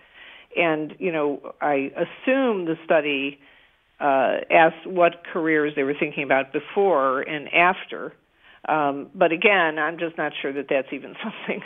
[0.55, 3.39] And, you know, I assume the study
[3.99, 8.13] uh, asked what careers they were thinking about before and after.
[8.67, 11.61] Um, but again, I'm just not sure that that's even something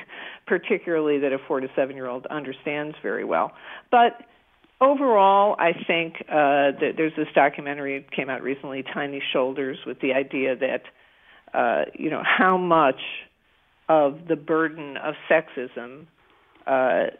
[0.45, 3.51] particularly that a four to seven year old understands very well.
[3.91, 4.23] But
[4.79, 9.99] overall, I think uh, that there's this documentary that came out recently, Tiny Shoulders, with
[10.01, 10.83] the idea that
[11.53, 12.99] uh, you know how much
[13.89, 16.07] of the burden of sexism
[16.65, 17.11] uh,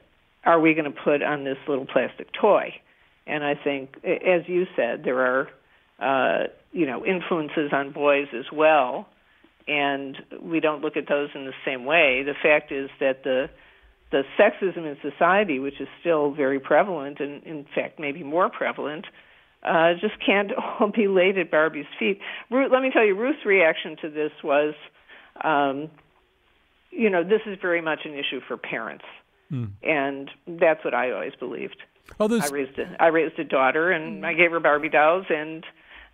[0.43, 2.74] are we going to put on this little plastic toy?
[3.26, 5.50] And I think, as you said, there are
[6.00, 9.08] uh, you know influences on boys as well,
[9.67, 12.24] and we don't look at those in the same way.
[12.24, 13.50] The fact is that the
[14.12, 19.06] the sexism in society, which is still very prevalent, and in fact maybe more prevalent,
[19.63, 22.20] uh, just can't all be laid at Barbie's feet.
[22.50, 24.74] Ruth, let me tell you, Ruth's reaction to this was,
[25.43, 25.89] um,
[26.91, 29.06] you know, this is very much an issue for parents,
[29.52, 29.70] mm.
[29.84, 31.78] and that's what I always believed.
[32.20, 32.39] Oh.
[32.39, 35.65] I raised a, I raised a daughter, and I gave her Barbie dolls, and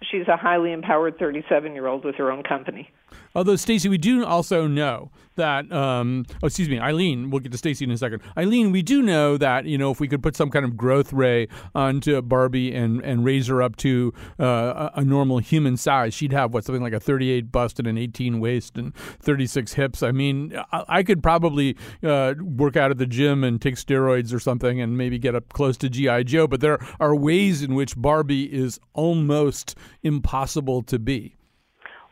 [0.02, 2.90] she's a highly empowered 37 year old with her own company.
[3.36, 7.58] Although, Stacy, we do also know that, um, oh, excuse me, Eileen, we'll get to
[7.58, 8.22] Stacy in a second.
[8.38, 11.12] Eileen, we do know that, you know, if we could put some kind of growth
[11.12, 16.34] ray onto Barbie and, and raise her up to uh, a normal human size, she'd
[16.34, 20.04] have, what, something like a 38 bust and an 18 waist and 36 hips.
[20.04, 24.34] I mean, I, I could probably uh, work out at the gym and take steroids
[24.34, 26.24] or something and maybe get up close to G.I.
[26.24, 31.36] Joe, but there are ways in which Barbie is almost impossible to be.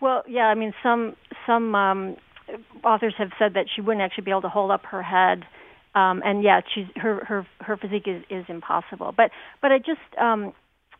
[0.01, 2.17] Well, yeah, I mean, some some um,
[2.83, 5.43] authors have said that she wouldn't actually be able to hold up her head,
[5.95, 9.13] um, and yeah, she's her her her physique is is impossible.
[9.15, 10.53] But but I just um,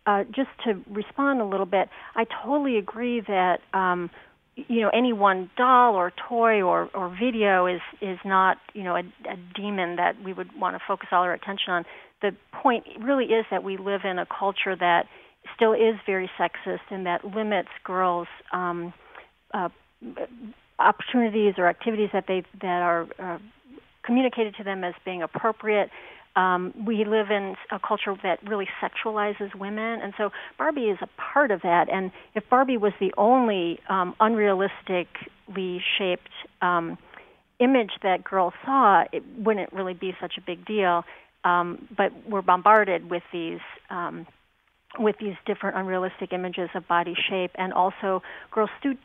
[0.05, 4.11] uh, just to respond a little bit, I totally agree that um,
[4.55, 8.95] you know any one doll or toy or, or video is is not you know
[8.95, 11.85] a, a demon that we would want to focus all our attention on.
[12.21, 15.07] The point really is that we live in a culture that
[15.55, 18.93] still is very sexist and that limits girls' um,
[19.53, 19.69] uh,
[20.79, 23.37] opportunities or activities that they that are uh,
[24.03, 25.89] communicated to them as being appropriate.
[26.35, 31.09] Um, we live in a culture that really sexualizes women, and so Barbie is a
[31.21, 31.89] part of that.
[31.91, 36.29] And if Barbie was the only um, unrealistically shaped
[36.61, 36.97] um,
[37.59, 41.03] image that girls saw, it wouldn't really be such a big deal.
[41.43, 44.25] Um, but we're bombarded with these um,
[44.99, 48.95] with these different unrealistic images of body shape, and also girls do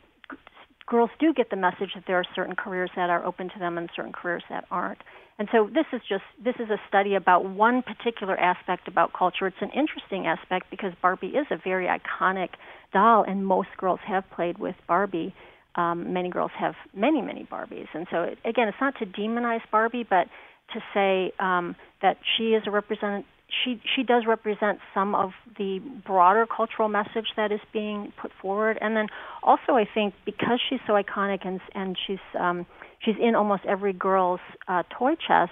[0.85, 3.77] girls do get the message that there are certain careers that are open to them
[3.77, 4.99] and certain careers that aren't.
[5.39, 9.45] And so this is just this is a study about one particular aspect about culture.
[9.47, 12.49] It's an interesting aspect because Barbie is a very iconic
[12.91, 15.35] doll, and most girls have played with Barbie.
[15.75, 19.61] Um, many girls have many many Barbies, and so it, again, it's not to demonize
[19.71, 20.27] Barbie, but
[20.73, 23.25] to say um, that she is a represent
[23.63, 28.77] she she does represent some of the broader cultural message that is being put forward,
[28.81, 29.07] and then
[29.41, 32.65] also I think because she's so iconic and and she's um,
[33.03, 35.51] she's in almost every girl's uh, toy chest.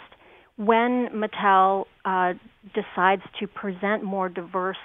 [0.58, 2.34] When Mattel uh,
[2.74, 4.78] decides to present more diverse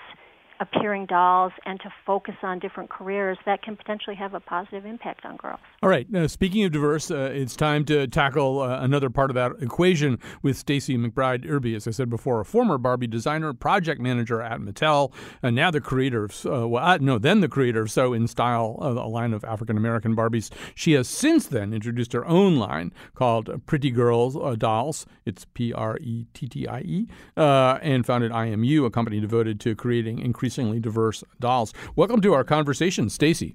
[0.61, 5.25] appearing dolls and to focus on different careers that can potentially have a positive impact
[5.25, 5.59] on girls.
[5.83, 6.09] All right.
[6.11, 10.19] Now, speaking of diverse, uh, it's time to tackle uh, another part of that equation
[10.43, 11.75] with Stacy McBride Irby.
[11.75, 15.81] As I said before, a former Barbie designer, project manager at Mattel, and now the
[15.81, 19.09] creator of, uh, well, uh, no, then the creator of So in Style, uh, a
[19.09, 20.51] line of African American Barbies.
[20.75, 25.07] She has since then introduced her own line called Prettie Girls uh, Dolls.
[25.25, 29.75] It's P R E T T I E, and founded IMU, a company devoted to
[29.75, 31.73] creating increasing increasingly diverse dolls.
[31.95, 33.55] Welcome to our conversation, Stacy.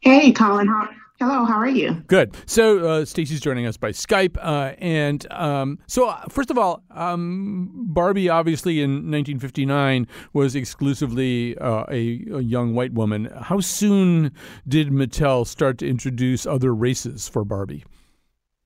[0.00, 0.68] Hey, Colin.
[0.68, 1.46] How, hello.
[1.46, 1.92] How are you?
[2.08, 2.36] Good.
[2.44, 6.82] So uh, Stacy's joining us by Skype, uh, and um, so uh, first of all,
[6.90, 13.30] um, Barbie obviously in 1959 was exclusively uh, a, a, young white woman.
[13.40, 14.32] How soon
[14.68, 17.84] did Mattel start to introduce other races for Barbie?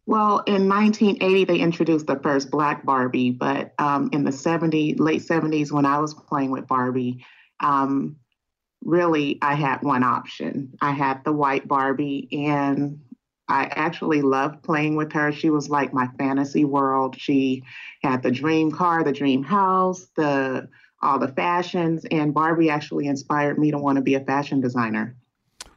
[0.07, 5.23] Well, in 1980, they introduced the first black Barbie, but um, in the 70s, late
[5.23, 7.25] 70s, when I was playing with Barbie,
[7.61, 8.17] um,
[8.85, 10.75] really I had one option.
[10.81, 13.01] I had the white Barbie, and
[13.49, 15.33] I actually loved playing with her.
[15.33, 17.17] She was like my fantasy world.
[17.19, 17.63] She
[18.03, 20.69] had the dream car, the dream house, the
[21.03, 25.17] all the fashions, and Barbie actually inspired me to want to be a fashion designer.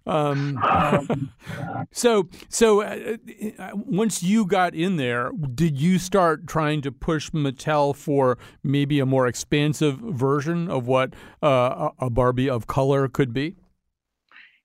[0.08, 1.32] Um,
[1.92, 3.18] so, so uh,
[3.60, 9.00] uh, once you got in there, did you start trying to push Mattel for maybe
[9.00, 13.56] a more expansive version of what uh, a Barbie of color could be?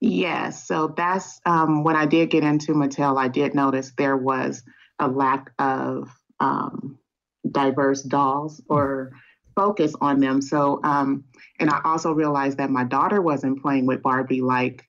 [0.00, 0.66] Yes.
[0.66, 3.16] So that's um, when I did get into Mattel.
[3.16, 4.62] I did notice there was
[4.98, 6.98] a lack of um,
[7.48, 9.12] diverse dolls or
[9.54, 10.40] focus on them.
[10.42, 11.24] So, um,
[11.60, 14.84] and I also realized that my daughter wasn't playing with Barbie like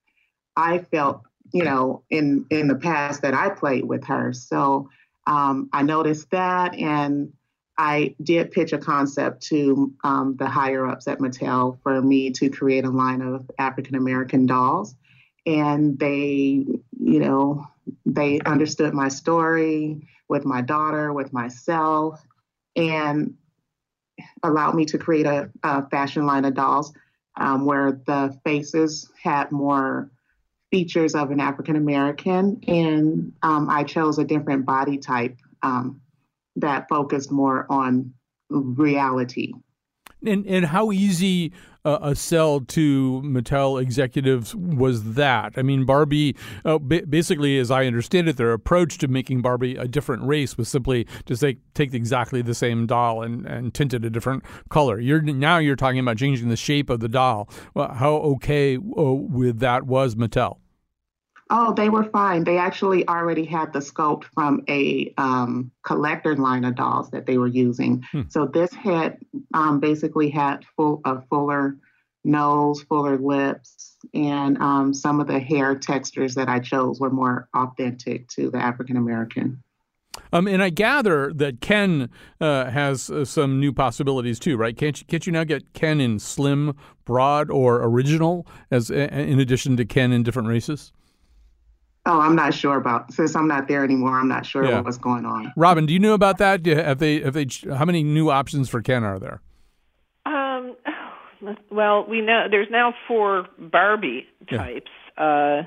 [0.55, 4.33] I felt, you know, in in the past that I played with her.
[4.33, 4.89] So
[5.25, 7.33] um, I noticed that, and
[7.77, 12.49] I did pitch a concept to um, the higher ups at Mattel for me to
[12.49, 14.95] create a line of African American dolls,
[15.45, 16.65] and they,
[16.99, 17.65] you know,
[18.05, 22.21] they understood my story with my daughter, with myself,
[22.75, 23.35] and
[24.43, 26.93] allowed me to create a, a fashion line of dolls
[27.37, 30.11] um, where the faces had more
[30.73, 36.01] features of an African American, and um, I chose a different body type um,
[36.55, 38.11] that focused more on
[38.49, 39.53] reality.
[40.25, 41.53] And and how easy
[41.85, 45.53] uh, a sell to Mattel executives was that?
[45.57, 49.87] I mean, Barbie, uh, basically, as I understand it, their approach to making Barbie a
[49.87, 54.05] different race was simply to say, take exactly the same doll and, and tint it
[54.05, 54.99] a different color.
[54.99, 57.47] You're now you're talking about changing the shape of the doll.
[57.75, 60.62] Well, how okay uh, with that was Mattel?
[61.55, 62.43] Oh, they were fine.
[62.43, 67.37] They actually already had the sculpt from a um, collector line of dolls that they
[67.37, 68.03] were using.
[68.11, 68.23] Hmm.
[68.27, 69.19] So this head
[69.53, 71.77] um, basically had full a fuller
[72.23, 77.47] nose, fuller lips, and um, some of the hair textures that I chose were more
[77.53, 79.61] authentic to the African American.
[80.31, 82.09] Um, and I gather that Ken
[82.41, 84.75] uh, has uh, some new possibilities too, right?
[84.75, 86.75] Can't you, can't you now get Ken in slim,
[87.05, 90.91] broad, or original as in addition to Ken in different races?
[92.05, 94.19] Oh, I'm not sure about since I'm not there anymore.
[94.19, 94.81] I'm not sure yeah.
[94.81, 95.53] what's going on.
[95.55, 96.65] Robin, do you know about that?
[96.65, 99.41] Have they have they how many new options for Ken are there?
[100.25, 100.75] Um,
[101.71, 104.91] well, we know there's now four Barbie types.
[105.17, 105.23] Yeah.
[105.23, 105.65] Uh,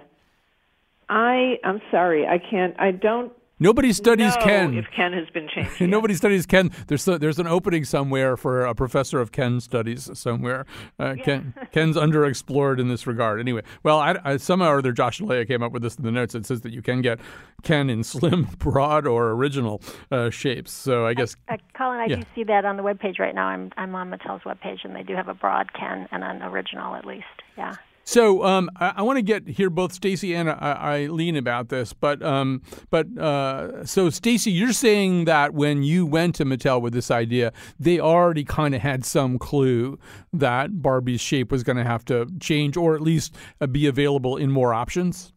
[1.09, 2.75] I I'm sorry, I can't.
[2.79, 4.75] I don't Nobody studies no, Ken.
[4.75, 6.71] If Ken has been changed, nobody studies Ken.
[6.89, 10.67] There's there's an opening somewhere for a professor of Ken studies somewhere.
[11.01, 11.25] Uh, yeah.
[11.25, 13.41] Ken, Ken's underexplored in this regard.
[13.41, 16.11] Anyway, well, I, I, somehow or other, Josh and came up with this in the
[16.11, 16.35] notes.
[16.35, 17.19] It says that you can get
[17.63, 19.81] Ken in slim, broad, or original
[20.11, 20.71] uh, shapes.
[20.71, 22.17] So I guess, uh, Colin, I yeah.
[22.17, 23.47] do see that on the webpage right now.
[23.47, 26.95] I'm I'm on Mattel's webpage, and they do have a broad Ken and an original
[26.95, 27.25] at least.
[27.57, 27.77] Yeah.
[28.09, 31.93] So um, I, I want to get hear both Stacy and uh, Eileen about this,
[31.93, 36.93] but um, but uh, so Stacy, you're saying that when you went to Mattel with
[36.93, 39.99] this idea, they already kind of had some clue
[40.33, 44.37] that Barbie's shape was going to have to change, or at least uh, be available
[44.37, 45.33] in more options.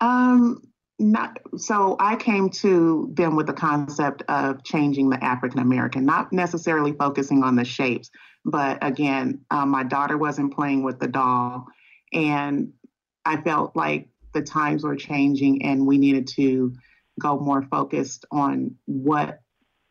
[0.00, 0.62] Um,
[0.98, 1.96] not so.
[2.00, 7.42] I came to them with the concept of changing the African American, not necessarily focusing
[7.42, 8.10] on the shapes,
[8.46, 11.66] but again, um, my daughter wasn't playing with the doll
[12.12, 12.72] and
[13.24, 16.74] I felt like the times were changing and we needed to
[17.20, 19.40] go more focused on what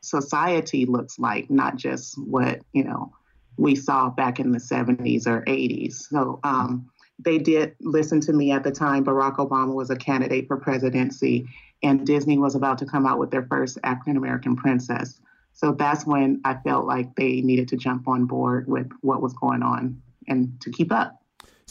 [0.01, 3.11] society looks like, not just what, you know,
[3.57, 5.93] we saw back in the 70s or 80s.
[5.93, 9.05] So um, they did listen to me at the time.
[9.05, 11.47] Barack Obama was a candidate for presidency,
[11.84, 15.19] and Disney was about to come out with their first African American princess.
[15.53, 19.34] So that's when I felt like they needed to jump on board with what was
[19.34, 21.20] going on and to keep up.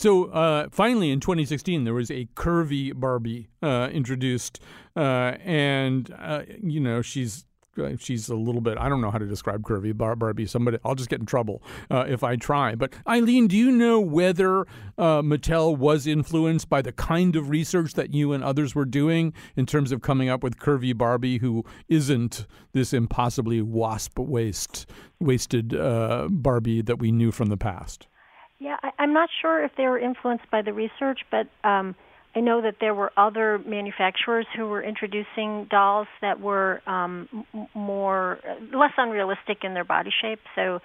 [0.00, 4.58] So uh, finally, in 2016, there was a curvy Barbie uh, introduced,
[4.96, 7.44] uh, and uh, you know she's
[7.76, 10.46] uh, she's a little bit I don't know how to describe curvy Bar- Barbie.
[10.46, 12.74] Somebody I'll just get in trouble uh, if I try.
[12.76, 14.66] But Eileen, do you know whether
[14.98, 19.66] Mattel was influenced by the kind of research that you and others were doing in
[19.66, 24.86] terms of coming up with curvy Barbie, who isn't this impossibly wasp waist
[25.20, 25.76] waisted
[26.30, 28.06] Barbie that we knew from the past?
[28.60, 31.96] Yeah, I, I'm not sure if they were influenced by the research, but um,
[32.36, 37.44] I know that there were other manufacturers who were introducing dolls that were um,
[37.74, 38.38] more
[38.72, 40.40] less unrealistic in their body shape.
[40.54, 40.80] So,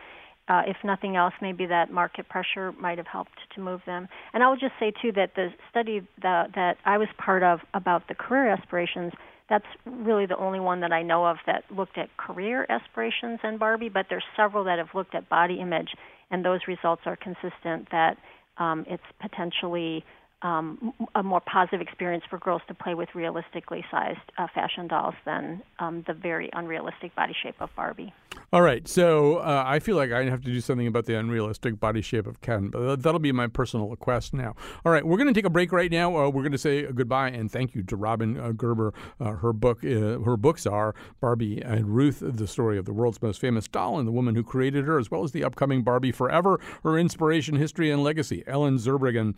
[0.47, 4.07] uh, if nothing else, maybe that market pressure might have helped to move them.
[4.31, 7.61] And I will just say too that the study that, that I was part of
[7.73, 9.11] about the career aspirations
[9.49, 13.57] that's really the only one that I know of that looked at career aspirations in
[13.57, 15.89] Barbie, but there's several that have looked at body image,
[16.31, 18.17] and those results are consistent that
[18.57, 20.03] um, it's potentially
[20.41, 25.15] um, a more positive experience for girls to play with realistically sized uh, fashion dolls
[25.25, 28.13] than um, the very unrealistic body shape of Barbie.
[28.53, 31.79] All right, so uh, I feel like I have to do something about the unrealistic
[31.79, 34.55] body shape of Ken, but that'll be my personal request now.
[34.85, 36.15] All right, we're going to take a break right now.
[36.15, 38.93] Uh, we're going to say goodbye and thank you to Robin uh, Gerber.
[39.19, 43.21] Uh, her book, uh, her books are Barbie and Ruth: The Story of the World's
[43.21, 46.11] Most Famous Doll and the Woman Who Created Her, as well as the upcoming Barbie
[46.11, 48.47] Forever: Her Inspiration, History, and Legacy.
[48.47, 49.35] Eileen Zurbriggen,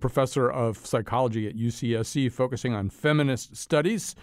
[0.00, 4.14] professor of psychology at UCSC, focusing on feminist studies,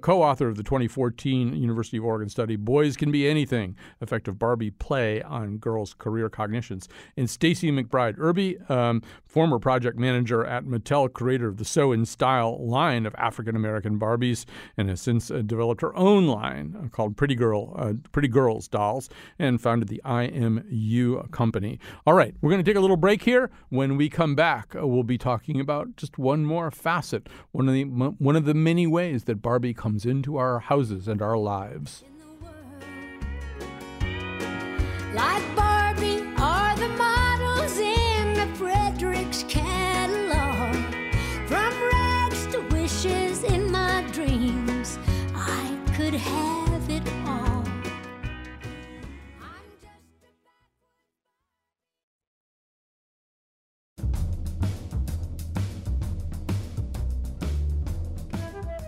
[0.00, 4.70] co-author of the 2014 University of Oregon study "Boys Can Be Anything." effect of Barbie
[4.70, 6.88] play on girls' career cognitions.
[7.16, 12.04] And Stacy McBride Irby, um, former project manager at Mattel, creator of the So in
[12.04, 14.44] Style line of African American Barbies,
[14.76, 18.68] and has since uh, developed her own line uh, called Prettie Girl, uh, Prettie Girls
[18.68, 19.08] Dolls,
[19.38, 21.78] and founded the IMU company.
[22.06, 23.50] All right, we're going to take a little break here.
[23.70, 27.74] When we come back, uh, we'll be talking about just one more facet, one of
[27.74, 32.04] the one of the many ways that Barbie comes into our houses and our lives.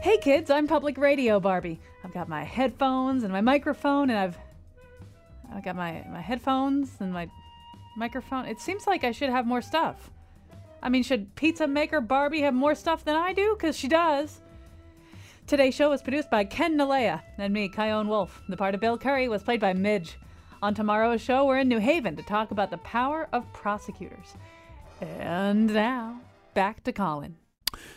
[0.07, 1.81] Hey kids, I'm Public Radio Barbie.
[2.05, 4.39] I've got my headphones and my microphone, and I've
[5.53, 7.29] I've got my, my headphones and my
[7.97, 8.45] microphone.
[8.45, 10.13] It seems like I should have more stuff.
[10.81, 13.57] I mean, should pizza maker Barbie have more stuff than I do?
[13.59, 14.43] Because she does.
[15.49, 18.41] Today's show was produced by Ken Nalea and me, Chion Wolf.
[18.49, 20.19] The part of Bill Curry was played by Midge.
[20.63, 24.37] On tomorrow's show, we're in New Haven to talk about the power of prosecutors.
[25.01, 26.21] And now,
[26.55, 27.35] back to Colin.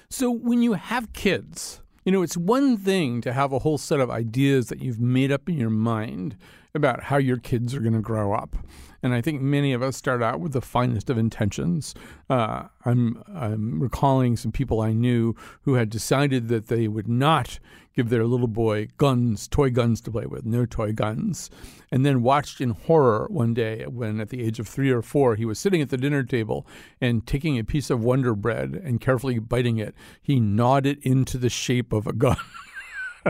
[0.09, 3.99] So, when you have kids, you know, it's one thing to have a whole set
[3.99, 6.35] of ideas that you've made up in your mind
[6.73, 8.55] about how your kids are going to grow up.
[9.01, 11.93] And I think many of us start out with the finest of intentions.
[12.29, 17.59] Uh, I'm, I'm recalling some people I knew who had decided that they would not
[17.95, 21.49] give their little boy guns, toy guns to play with, no toy guns,
[21.91, 25.35] and then watched in horror one day when, at the age of three or four,
[25.35, 26.65] he was sitting at the dinner table
[27.01, 29.93] and taking a piece of Wonder Bread and carefully biting it.
[30.21, 32.37] He gnawed it into the shape of a gun.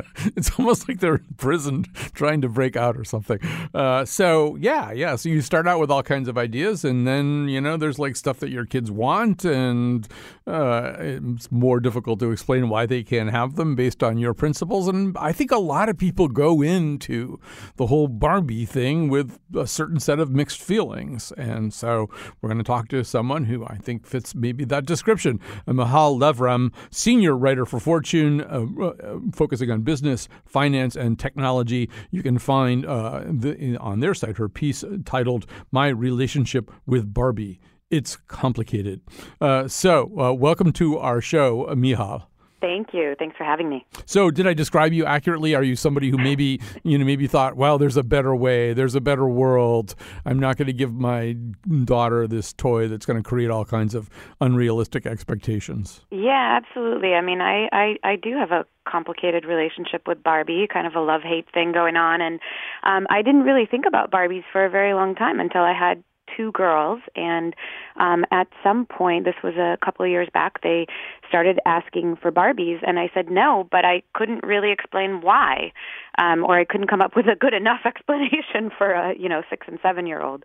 [0.35, 3.39] it's almost like they're imprisoned trying to break out or something.
[3.73, 5.15] Uh, so yeah, yeah.
[5.15, 8.15] So you start out with all kinds of ideas, and then you know there's like
[8.15, 10.07] stuff that your kids want, and
[10.47, 14.87] uh, it's more difficult to explain why they can't have them based on your principles.
[14.87, 17.39] And I think a lot of people go into
[17.75, 22.09] the whole Barbie thing with a certain set of mixed feelings, and so
[22.41, 25.39] we're going to talk to someone who I think fits maybe that description.
[25.67, 31.89] Michal Lev-Ram, senior writer for Fortune, uh, uh focusing on business, finance, and technology.
[32.11, 37.59] You can find uh, the, on their site her piece titled "My Relationship with Barbie."
[37.89, 39.01] It's complicated.
[39.41, 42.29] Uh, so, uh, welcome to our show, Michal.
[42.61, 43.15] Thank you.
[43.17, 43.85] Thanks for having me.
[44.05, 45.55] So, did I describe you accurately?
[45.55, 48.95] Are you somebody who maybe, you know, maybe thought, well, there's a better way, there's
[48.95, 49.95] a better world.
[50.25, 51.37] I'm not going to give my
[51.85, 54.09] daughter this toy that's going to create all kinds of
[54.41, 56.01] unrealistic expectations.
[56.11, 57.13] Yeah, absolutely.
[57.13, 61.01] I mean, I I, I do have a complicated relationship with Barbie, kind of a
[61.01, 62.39] love hate thing going on, and
[62.83, 66.03] um, I didn't really think about Barbies for a very long time until I had
[66.35, 67.55] two girls, and
[67.97, 70.87] um, at some point, this was a couple of years back, they
[71.27, 75.71] started asking for Barbies, and I said no, but I couldn't really explain why,
[76.17, 79.43] um, or I couldn't come up with a good enough explanation for a you know
[79.49, 80.43] six and seven year old.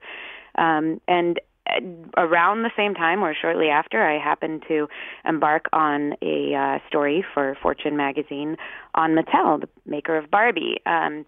[0.57, 1.41] Um, and
[2.17, 4.89] around the same time or shortly after, I happened to
[5.25, 8.57] embark on a uh, story for Fortune magazine
[8.95, 10.79] on Mattel, the maker of Barbie.
[10.87, 11.27] Um,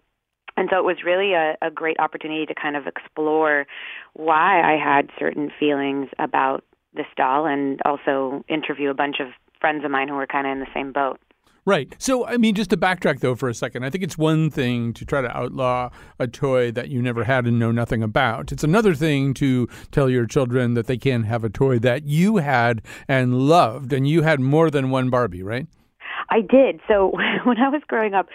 [0.55, 3.67] and so it was really a, a great opportunity to kind of explore
[4.13, 6.63] why I had certain feelings about
[6.93, 9.27] this doll and also interview a bunch of
[9.61, 11.19] friends of mine who were kind of in the same boat.
[11.67, 11.93] Right.
[11.97, 14.93] So, I mean, just to backtrack though for a second, I think it's one thing
[14.93, 18.53] to try to outlaw a toy that you never had and know nothing about.
[18.53, 22.37] It's another thing to tell your children that they can't have a toy that you
[22.37, 25.67] had and loved, and you had more than one Barbie, right?
[26.29, 26.81] I did.
[26.87, 27.11] So
[27.45, 28.27] when I was growing up,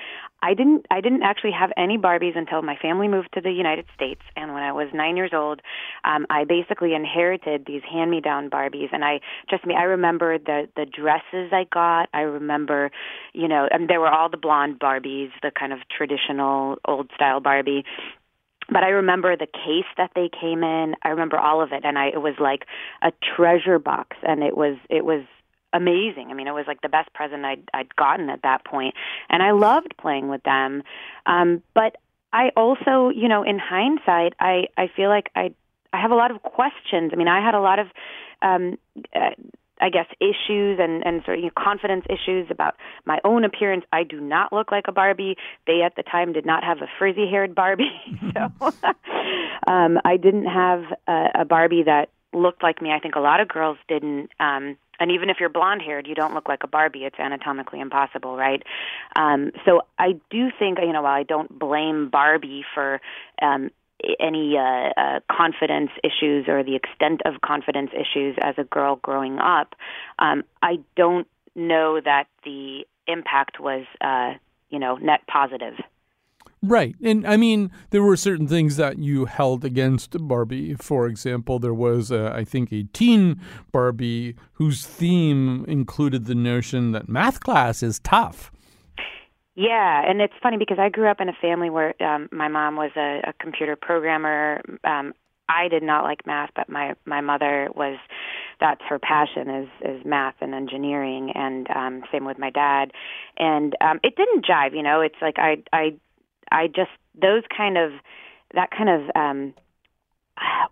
[0.43, 3.87] I didn't I didn't actually have any Barbies until my family moved to the United
[3.95, 4.23] States.
[4.37, 5.61] And when I was 9 years old
[6.05, 8.89] um I basically inherited these hand-me-down Barbies.
[8.93, 12.09] And I trust me I remember the the dresses I got.
[12.13, 12.91] I remember
[13.33, 17.41] you know and there were all the blonde Barbies the kind of traditional old style
[17.41, 17.85] Barbie.
[18.69, 20.95] But I remember the case that they came in.
[21.03, 22.63] I remember all of it, and I it was like
[23.03, 25.25] a treasure box, and it was it was
[25.73, 26.29] amazing.
[26.31, 28.95] I mean, it was like the best present I'd I'd gotten at that point,
[29.29, 30.83] and I loved playing with them.
[31.27, 31.97] Um, but
[32.33, 35.55] I also, you know, in hindsight, I I feel like I
[35.93, 37.11] I have a lot of questions.
[37.13, 37.87] I mean, I had a lot of
[38.41, 38.79] um,
[39.15, 39.31] uh,
[39.81, 43.85] I guess issues and and sort of you know, confidence issues about my own appearance.
[43.93, 45.37] I do not look like a Barbie.
[45.67, 47.93] They at the time did not have a frizzy haired Barbie,
[48.35, 48.51] so
[49.67, 52.91] um, I didn't have a, a Barbie that looked like me.
[52.93, 54.31] I think a lot of girls didn't.
[54.41, 57.05] Um, and even if you're blonde haired, you don't look like a Barbie.
[57.05, 58.63] It's anatomically impossible, right?
[59.17, 63.01] Um, so I do think, you know, while I don't blame Barbie for
[63.43, 63.71] um,
[64.21, 69.41] any uh, uh, confidence issues or the extent of confidence issues as a girl growing
[69.41, 69.75] up,
[70.21, 71.27] um, I don't
[71.57, 74.35] know that the impact was, uh,
[74.71, 75.75] you know, net positive.
[76.65, 76.95] Right.
[77.03, 80.75] And I mean, there were certain things that you held against Barbie.
[80.75, 83.41] For example, there was, uh, I think, a teen
[83.73, 88.53] Barbie whose theme included the notion that math class is tough.
[89.57, 92.77] Yeah, and it's funny because I grew up in a family where um, my mom
[92.77, 94.63] was a, a computer programmer.
[94.85, 95.15] Um,
[95.49, 97.99] I did not like math, but my my mother was
[98.61, 102.93] that's her passion is is math and engineering and um same with my dad
[103.37, 105.93] and um it didn't jive you know it's like i i
[106.53, 106.91] I just
[107.21, 107.93] those kind of
[108.55, 109.55] that kind of um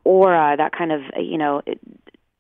[0.05, 1.62] aura, that kind of you know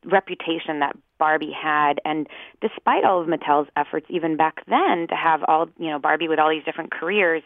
[0.04, 2.26] reputation that Barbie had, and
[2.62, 6.38] despite all of Mattel's efforts, even back then, to have all you know Barbie with
[6.38, 7.42] all these different careers,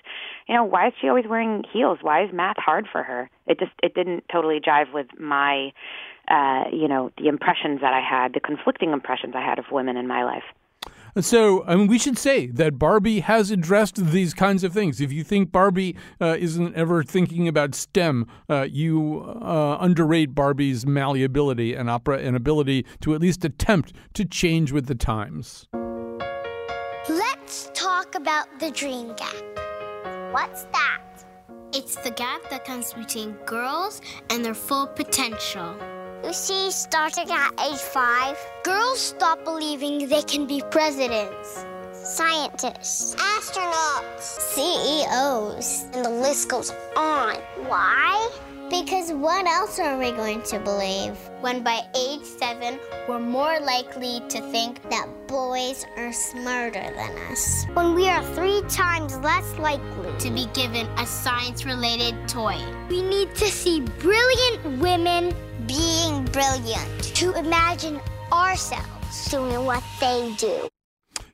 [0.48, 1.98] you know, why is she always wearing heels?
[2.00, 3.28] Why is math hard for her?
[3.46, 5.72] It just it didn't totally jive with my,
[6.28, 9.96] uh, you know, the impressions that I had, the conflicting impressions I had of women
[9.96, 10.44] in my life.
[11.20, 15.00] So, I mean, we should say that Barbie has addressed these kinds of things.
[15.00, 20.84] If you think Barbie uh, isn't ever thinking about STEM, uh, you uh, underrate Barbie's
[20.84, 25.68] malleability and opera and ability to at least attempt to change with the times.
[27.08, 30.32] Let's talk about the dream gap.
[30.32, 31.02] What's that?
[31.72, 34.00] It's the gap that comes between girls
[34.30, 35.76] and their full potential.
[36.24, 44.22] You see, starting at age five, girls stop believing they can be presidents, scientists, astronauts,
[44.22, 47.34] CEOs, and the list goes on.
[47.66, 48.30] Why?
[48.70, 51.14] Because what else are we going to believe?
[51.42, 57.66] When by age seven, we're more likely to think that boys are smarter than us.
[57.74, 62.56] When we are three times less likely to be given a science related toy.
[62.88, 65.34] We need to see brilliant women
[65.66, 68.00] being brilliant, to imagine
[68.32, 70.73] ourselves doing what they do.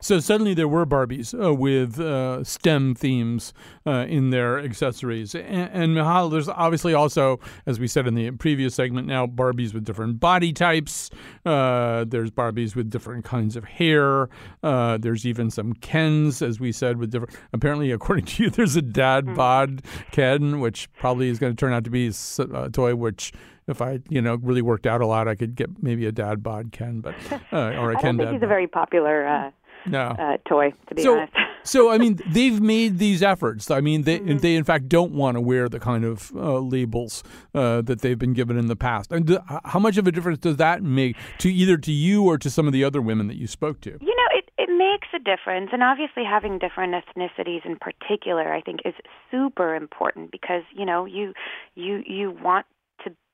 [0.01, 3.53] So suddenly there were Barbies uh, with uh, STEM themes
[3.85, 5.35] uh, in their accessories.
[5.35, 9.73] And, and Michal, there's obviously also, as we said in the previous segment, now Barbies
[9.73, 11.09] with different body types.
[11.45, 14.27] Uh, there's Barbies with different kinds of hair.
[14.63, 17.35] Uh, there's even some Kens, as we said, with different.
[17.53, 19.33] Apparently, according to you, there's a dad Hmm.
[19.35, 19.81] bod
[20.11, 22.07] Ken, which probably is going to turn out to be
[22.39, 23.31] a toy which.
[23.67, 26.41] If I, you know, really worked out a lot, I could get maybe a dad
[26.43, 27.13] bod Ken, but
[27.53, 28.33] uh, or a I Ken don't think dad.
[28.33, 29.51] he's a very popular uh,
[29.85, 30.15] No.
[30.17, 31.33] uh, toy, to be so, honest.
[31.63, 33.69] so I mean, they've made these efforts.
[33.71, 34.37] I mean, they Mm-hmm.
[34.37, 37.23] they in fact don't want to wear the kind of uh, labels
[37.55, 39.11] uh, that they've been given in the past.
[39.11, 42.37] And do, how much of a difference does that make to either to you or
[42.37, 43.89] to some of the other women that you spoke to?
[43.89, 45.69] You know, it, it makes a difference.
[45.73, 48.93] And obviously, having different ethnicities in particular, I think, is
[49.31, 51.33] super important because, you know, you,
[51.75, 52.80] you, you want to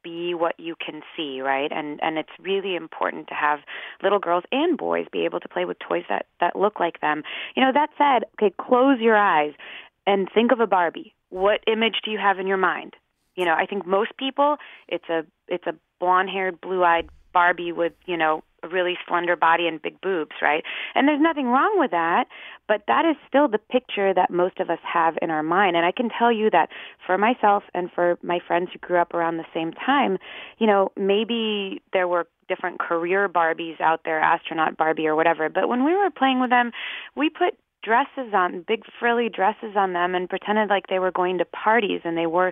[0.08, 1.72] be what you can see, right?
[1.72, 3.60] And and it's really important to have
[4.02, 7.24] little girls and boys be able to play with toys that that look like them.
[7.56, 9.54] You know, that said, okay, close your eyes
[10.06, 11.14] and think of a Barbie.
[11.30, 12.94] What image do you have in your mind?
[13.36, 18.18] You know, I think most people it's a it's a blonde-haired, blue-eyed Barbie with, you
[18.18, 20.64] know, a really slender body and big boobs, right?
[20.96, 22.26] And there's nothing wrong with that,
[22.68, 25.76] but that is still the picture that most of us have in our mind.
[25.76, 26.70] And I can tell you that
[27.06, 30.18] for myself and for my friends who grew up around the same time,
[30.58, 35.68] you know, maybe there were different career Barbies out there, astronaut Barbie or whatever, but
[35.68, 36.72] when we were playing with them,
[37.16, 41.38] we put dresses on big frilly dresses on them and pretended like they were going
[41.38, 42.52] to parties and they wore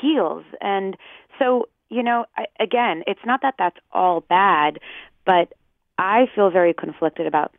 [0.00, 0.96] heels and
[1.38, 4.78] so you know I, again it's not that that's all bad
[5.24, 5.52] but
[5.98, 7.54] i feel very conflicted about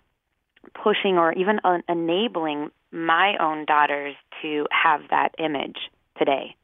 [0.73, 5.77] pushing or even enabling my own daughters to have that image
[6.17, 6.55] today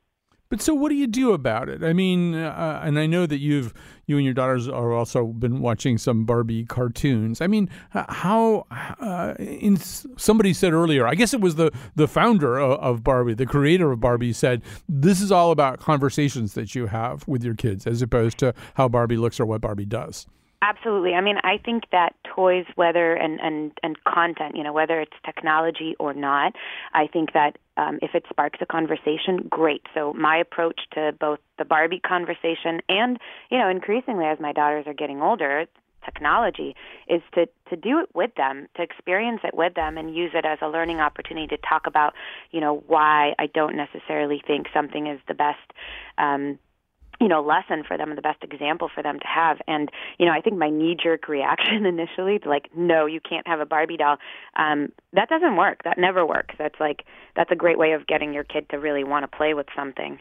[0.54, 1.84] But so, what do you do about it?
[1.84, 3.74] I mean, uh, and I know that you've
[4.06, 7.42] you and your daughters are also been watching some Barbie cartoons.
[7.42, 8.68] I mean, how?
[8.70, 13.34] Uh, in somebody said earlier, I guess it was the the founder of, of Barbie,
[13.34, 17.56] the creator of Barbie, said this is all about conversations that you have with your
[17.56, 20.28] kids, as opposed to how Barbie looks or what Barbie does.
[20.64, 21.14] Absolutely.
[21.14, 25.12] I mean, I think that toys, whether and and and content, you know, whether it's
[25.26, 26.54] technology or not,
[26.94, 29.82] I think that um, if it sparks a conversation, great.
[29.94, 33.20] So my approach to both the Barbie conversation and,
[33.52, 35.66] you know, increasingly as my daughters are getting older,
[36.06, 36.78] technology
[37.10, 40.46] is to to do it with them, to experience it with them, and use it
[40.46, 42.14] as a learning opportunity to talk about,
[42.52, 45.74] you know, why I don't necessarily think something is the best.
[46.18, 46.58] Um,
[47.20, 49.58] you know lesson for them and the best example for them to have.
[49.68, 53.60] And you know i think my knee jerk reaction initially like no you can't have
[53.60, 54.18] a barbie doll
[54.56, 55.84] um that doesn't work.
[55.84, 56.56] That never works.
[56.58, 57.06] That's like
[57.36, 60.20] that's a great way of getting your kid to really want to play with something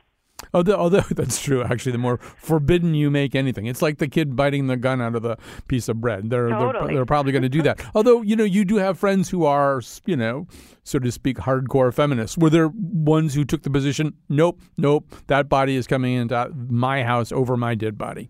[0.55, 4.36] Although, although that's true, actually, the more forbidden you make anything, it's like the kid
[4.36, 5.36] biting the gun out of the
[5.68, 6.30] piece of bread.
[6.30, 6.86] They're Totally.
[6.86, 7.84] they're, they're probably going to do that.
[7.95, 10.47] although, you know, you do have friends who are, you know,
[10.84, 12.36] so to speak, hardcore feminists.
[12.38, 14.14] Were there ones who took the position?
[14.28, 18.28] Nope, nope, that body is coming into my house over my dead body.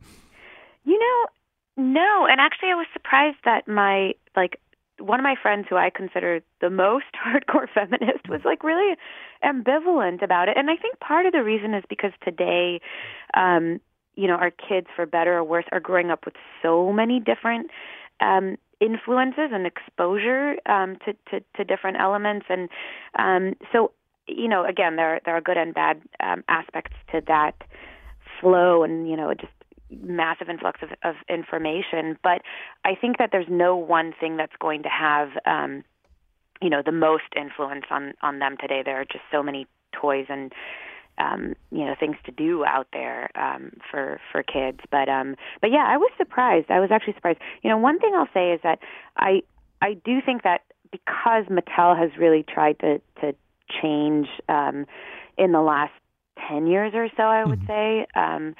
[0.84, 2.26] You know, no.
[2.30, 4.58] And actually, I was surprised that my like
[5.02, 8.96] one of my friends who I consider the most hardcore feminist was like really
[9.44, 10.56] ambivalent about it.
[10.56, 12.80] And I think part of the reason is because today,
[13.34, 13.80] um,
[14.14, 17.70] you know, our kids, for better or worse, are growing up with so many different
[18.20, 22.68] um, influences and exposure um, to, to to different elements, and
[23.18, 23.92] um, so
[24.26, 27.54] you know, again, there there are good and bad um, aspects to that
[28.40, 29.52] flow, and you know, just
[30.00, 32.18] massive influx of, of information.
[32.22, 32.42] But
[32.84, 35.84] I think that there's no one thing that's going to have, um,
[36.60, 38.82] you know, the most influence on on them today.
[38.84, 40.52] There are just so many toys and
[41.18, 44.80] um, you know things to do out there um, for for kids.
[44.90, 46.70] But um, but yeah, I was surprised.
[46.70, 47.38] I was actually surprised.
[47.62, 48.78] You know, one thing I'll say is that
[49.16, 49.42] I
[49.80, 53.34] I do think that because Mattel has really tried to to
[53.82, 54.86] change um,
[55.36, 55.92] in the last
[56.48, 58.06] ten years or so, I would say.
[58.14, 58.54] Um,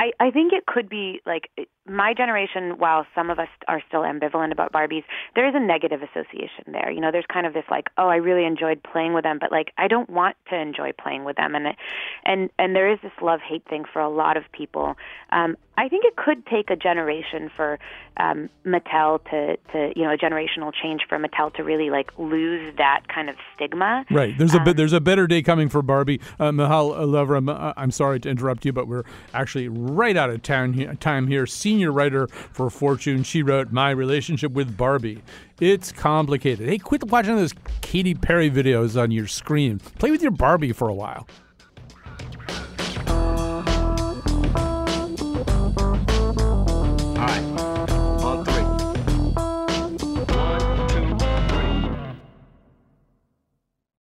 [0.00, 1.50] I, I think it could be like
[1.90, 5.02] my generation, while some of us are still ambivalent about Barbies,
[5.34, 6.90] there is a negative association there.
[6.90, 9.50] You know, there's kind of this like, oh, I really enjoyed playing with them, but
[9.50, 11.76] like I don't want to enjoy playing with them, and it,
[12.24, 14.96] and and there is this love hate thing for a lot of people.
[15.30, 17.78] Um, I think it could take a generation for
[18.18, 22.74] um, Mattel to, to, you know, a generational change for Mattel to really like lose
[22.76, 24.04] that kind of stigma.
[24.10, 24.36] Right.
[24.36, 26.20] There's um, a there's a better day coming for Barbie.
[26.38, 30.42] Uh, Michal Lev-Ram, uh, I'm sorry to interrupt you, but we're actually right out of
[30.42, 31.46] town here, time here.
[31.80, 33.22] Senior writer for Fortune.
[33.22, 35.22] She wrote My Relationship with Barbie.
[35.60, 36.68] It's complicated.
[36.68, 39.78] Hey, quit watching those Katy Perry videos on your screen.
[39.98, 41.26] Play with your Barbie for a while.